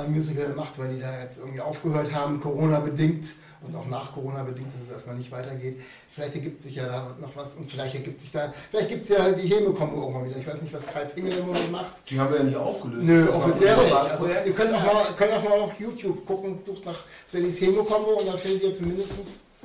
Musical 0.08 0.50
macht, 0.50 0.78
weil 0.80 0.94
die 0.94 1.00
da 1.00 1.22
jetzt 1.22 1.38
irgendwie 1.38 1.62
aufgehört 1.62 2.14
haben, 2.14 2.40
Corona-bedingt 2.40 3.36
und 3.68 3.76
auch 3.76 3.86
nach 3.88 4.14
Corona 4.14 4.44
bedingt, 4.44 4.72
dass 4.74 4.88
es 4.88 4.94
erstmal 4.94 5.16
nicht 5.16 5.32
weitergeht. 5.32 5.80
Vielleicht 6.14 6.36
ergibt 6.36 6.62
sich 6.62 6.76
ja 6.76 6.86
da 6.86 7.16
noch 7.20 7.36
was 7.36 7.56
und 7.56 7.70
vielleicht 7.70 7.96
ergibt 7.96 8.20
sich 8.20 8.32
da, 8.32 8.54
vielleicht 8.70 8.90
gibt 8.90 9.04
es 9.04 9.10
ja 9.10 9.32
die 9.32 9.48
Heme-Kombo 9.48 10.02
irgendwann 10.02 10.26
wieder. 10.26 10.38
Ich 10.38 10.48
weiß 10.48 10.62
nicht, 10.62 10.74
was 10.74 10.86
Kai 10.86 11.06
Pingel 11.06 11.38
im 11.38 11.48
Moment 11.48 11.72
macht. 11.72 12.10
Die 12.10 12.20
haben 12.20 12.32
wir 12.32 12.40
ja 12.40 12.44
nie 12.44 12.56
aufgelöst. 12.56 13.06
Nö, 13.06 13.30
offiziell 13.30 13.76
nicht. 13.78 13.96
Also, 13.96 14.28
ihr 14.28 14.54
könnt 14.54 14.74
auch, 14.74 14.84
mal, 14.84 15.04
könnt 15.18 15.34
auch 15.34 15.44
mal 15.44 15.60
auf 15.60 15.80
YouTube 15.80 16.26
gucken, 16.26 16.58
sucht 16.58 16.86
nach 16.86 17.04
Sallys 17.26 17.60
Heme-Kombo 17.62 18.20
und 18.20 18.28
da 18.28 18.38
findet 18.38 18.64
ihr 18.64 18.74
zumindest 18.74 19.14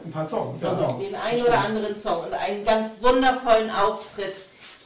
ein 0.04 0.10
paar 0.10 0.24
Songs. 0.24 0.62
ein 0.62 0.68
paar 0.68 0.80
ja. 0.80 0.88
Songs. 0.88 1.04
Den 1.04 1.14
einen 1.16 1.42
oder 1.42 1.58
anderen 1.58 1.96
Song 1.96 2.24
und 2.24 2.32
einen 2.32 2.64
ganz 2.64 2.90
wundervollen 3.00 3.70
Auftritt, 3.70 4.34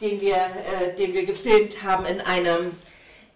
den 0.01 0.21
wir, 0.21 0.37
äh, 0.37 0.95
den 0.99 1.13
wir 1.13 1.25
gefilmt 1.25 1.83
haben 1.83 2.05
in 2.07 2.21
einem 2.21 2.73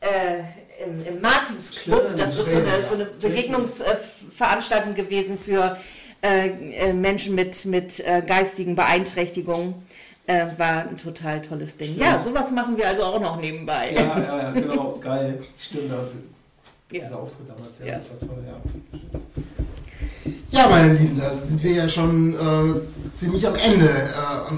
äh, 0.01 0.42
im, 0.85 1.05
im 1.14 1.21
Martinsclub. 1.21 2.01
Stimmt, 2.05 2.19
Das 2.21 2.31
ist 2.31 2.37
so 2.37 2.43
stimmt, 2.45 2.67
eine, 2.67 2.87
so 2.88 2.95
eine 2.95 3.05
Begegnungsveranstaltung 3.07 4.95
gewesen 4.95 5.38
für 5.38 5.77
äh, 6.23 6.49
äh, 6.49 6.93
Menschen 6.93 7.35
mit, 7.35 7.64
mit 7.64 8.01
äh, 8.01 8.23
geistigen 8.27 8.75
Beeinträchtigungen. 8.75 9.75
Äh, 10.27 10.47
war 10.59 10.87
ein 10.88 10.97
total 10.99 11.41
tolles 11.41 11.77
Ding. 11.79 11.97
Ja, 11.99 12.23
sowas 12.23 12.51
machen 12.51 12.77
wir 12.77 12.87
also 12.87 13.03
auch 13.05 13.21
noch 13.21 13.41
nebenbei. 13.41 13.93
Ja, 13.95 14.01
ja, 14.19 14.38
ja, 14.43 14.51
genau, 14.51 14.99
geil. 15.03 15.41
Stimmt, 15.59 15.91
Ja. 15.91 17.01
dieser 17.07 17.19
Auftritt 17.19 17.49
damals, 17.49 17.79
ja, 17.79 17.87
Ja. 17.87 17.93
das 17.99 18.11
war 18.11 18.19
toll, 18.29 18.45
ja. 18.47 18.61
Ja, 20.51 20.69
meine 20.69 20.93
Lieben, 20.95 21.19
da 21.19 21.35
sind 21.35 21.62
wir 21.62 21.73
ja 21.73 21.88
schon 21.88 22.35
äh, 22.35 23.14
ziemlich 23.14 23.47
am 23.47 23.55
Ende 23.55 23.88
äh, 23.88 24.49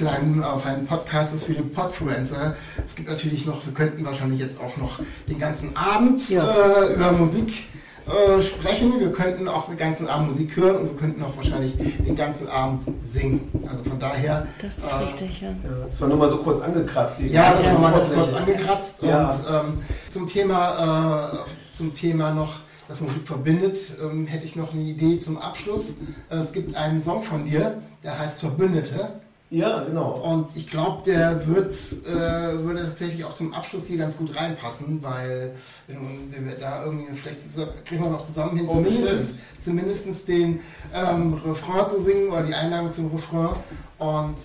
unseres 0.00 0.12
kleinen 0.14 0.42
äh, 0.42 0.58
feinen 0.58 0.86
Podcastes 0.86 1.44
für 1.44 1.52
den 1.54 1.70
Podfluencer. 1.72 2.54
Es 2.86 2.94
gibt 2.94 3.08
natürlich 3.08 3.46
noch, 3.46 3.64
wir 3.64 3.72
könnten 3.72 4.04
wahrscheinlich 4.04 4.40
jetzt 4.40 4.60
auch 4.60 4.76
noch 4.76 5.00
den 5.28 5.38
ganzen 5.38 5.76
Abend 5.76 6.28
Ja. 6.30 6.44
äh, 6.84 6.94
über 6.94 7.12
Musik 7.12 7.64
äh, 8.06 8.40
sprechen. 8.42 8.92
Wir 9.00 9.12
könnten 9.12 9.48
auch 9.48 9.68
den 9.68 9.76
ganzen 9.76 10.06
Abend 10.08 10.30
Musik 10.30 10.56
hören 10.56 10.76
und 10.76 10.88
wir 10.90 10.96
könnten 10.96 11.22
auch 11.22 11.36
wahrscheinlich 11.36 11.74
den 11.76 12.14
ganzen 12.16 12.48
Abend 12.48 12.82
singen. 13.02 13.50
Also 13.68 13.84
von 13.90 13.98
daher. 13.98 14.46
Das 14.60 14.78
ist 14.78 14.84
äh, 14.92 14.96
richtig, 14.96 15.40
ja. 15.40 15.48
Das 15.88 16.00
war 16.00 16.08
nur 16.08 16.18
mal 16.18 16.28
so 16.28 16.38
kurz 16.38 16.60
angekratzt. 16.62 17.20
Ja, 17.20 17.52
das 17.54 17.66
Ja. 17.66 17.74
war 17.74 17.80
mal 17.80 17.92
ganz 17.92 18.12
kurz 18.12 18.32
angekratzt. 18.32 19.02
Ja. 19.02 19.24
Und 19.26 19.40
ähm, 19.50 19.78
zum, 20.08 20.26
Thema, 20.26 21.32
äh, 21.32 21.74
zum 21.74 21.92
Thema 21.94 22.30
noch, 22.32 22.54
das 22.88 23.00
Musik 23.00 23.26
verbindet, 23.26 23.76
ähm, 24.00 24.28
hätte 24.28 24.44
ich 24.44 24.54
noch 24.54 24.72
eine 24.72 24.82
Idee 24.82 25.18
zum 25.18 25.38
Abschluss. 25.38 25.94
Äh, 26.30 26.36
es 26.36 26.52
gibt 26.52 26.76
einen 26.76 27.02
Song 27.02 27.22
von 27.24 27.44
dir, 27.44 27.82
der 28.04 28.16
heißt 28.18 28.38
Verbündete. 28.40 29.20
Ja, 29.48 29.84
genau. 29.84 30.20
Und 30.24 30.56
ich 30.56 30.68
glaube, 30.68 31.02
der 31.04 31.46
wird, 31.46 31.72
äh, 32.04 32.64
würde 32.64 32.84
tatsächlich 32.84 33.24
auch 33.24 33.34
zum 33.34 33.54
Abschluss 33.54 33.86
hier 33.86 33.96
ganz 33.96 34.16
gut 34.16 34.34
reinpassen, 34.34 35.00
weil 35.02 35.54
wenn, 35.86 36.32
wenn 36.32 36.46
wir 36.48 36.56
da 36.56 36.84
irgendwie 36.84 37.14
vielleicht 37.14 37.40
kriegen 37.84 38.02
wir 38.02 38.10
es 38.10 38.22
auch 38.22 38.24
zusammen 38.24 38.56
hin, 38.56 38.66
Oh, 38.68 38.72
zumindest, 38.72 39.36
zumindest 39.60 40.26
den 40.26 40.60
ähm, 40.92 41.34
Refrain 41.34 41.88
zu 41.88 42.02
singen 42.02 42.30
oder 42.30 42.42
die 42.42 42.54
Einladung 42.54 42.90
zum 42.90 43.08
Refrain. 43.12 43.54
Und 43.98 44.36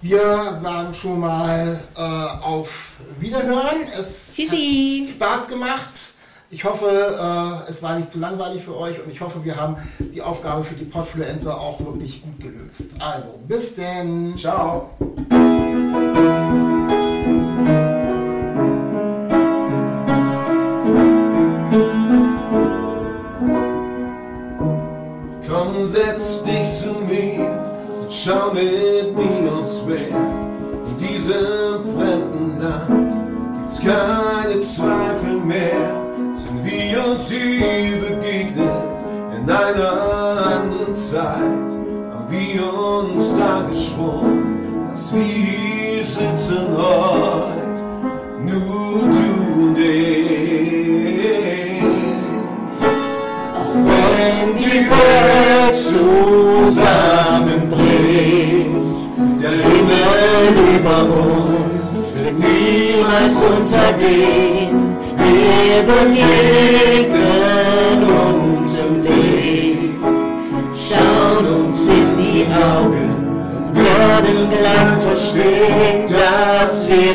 wir 0.00 0.58
sagen 0.62 0.94
schon 0.94 1.20
mal 1.20 1.78
äh, 1.94 2.00
auf 2.00 2.92
Wiederhören. 3.18 3.82
Es 3.98 4.32
Tschüssi. 4.34 5.06
hat 5.06 5.16
Spaß 5.16 5.48
gemacht. 5.48 6.12
Ich 6.52 6.64
hoffe, 6.64 6.84
äh, 6.86 7.70
es 7.70 7.80
war 7.80 7.96
nicht 7.96 8.10
zu 8.10 8.18
langweilig 8.18 8.64
für 8.64 8.76
euch 8.76 9.00
und 9.00 9.08
ich 9.08 9.20
hoffe, 9.20 9.44
wir 9.44 9.54
haben 9.54 9.76
die 10.00 10.20
Aufgabe 10.20 10.64
für 10.64 10.74
die 10.74 10.84
Podfluencer 10.84 11.56
auch 11.56 11.78
wirklich 11.78 12.20
gut 12.22 12.40
gelöst. 12.40 12.90
Also, 12.98 13.38
bis 13.46 13.76
denn. 13.76 14.36
Ciao. 14.36 14.90
Komm, 25.48 25.86
setz 25.86 26.42
dich 26.42 26.80
zu 26.80 26.96
mir 27.08 27.48
und 28.02 28.12
schau 28.12 28.52
mit 28.52 29.14
mir 29.16 29.52
aufs 29.52 29.84
Meer. 29.84 29.98
In 30.88 30.96
diesem 30.98 31.94
fremden 31.94 32.58
Land 32.60 33.12
gibt's 33.62 33.80
keine 33.80 34.29
über 60.90 61.02
uns. 61.02 61.78
Wird 62.14 62.38
niemals 62.38 63.36
untergehen. 63.42 64.96
Wir 65.16 65.82
begegnen 65.82 67.18
uns 68.04 68.78
im 68.78 69.02
Licht, 69.02 70.00
schauen 70.74 71.46
uns 71.64 71.80
in 71.88 72.08
die 72.18 72.46
Augen, 72.52 73.10
werden 73.72 74.48
gleich 74.50 74.98
verstehen, 75.06 76.08
dass 76.08 76.86
wir 76.88 77.14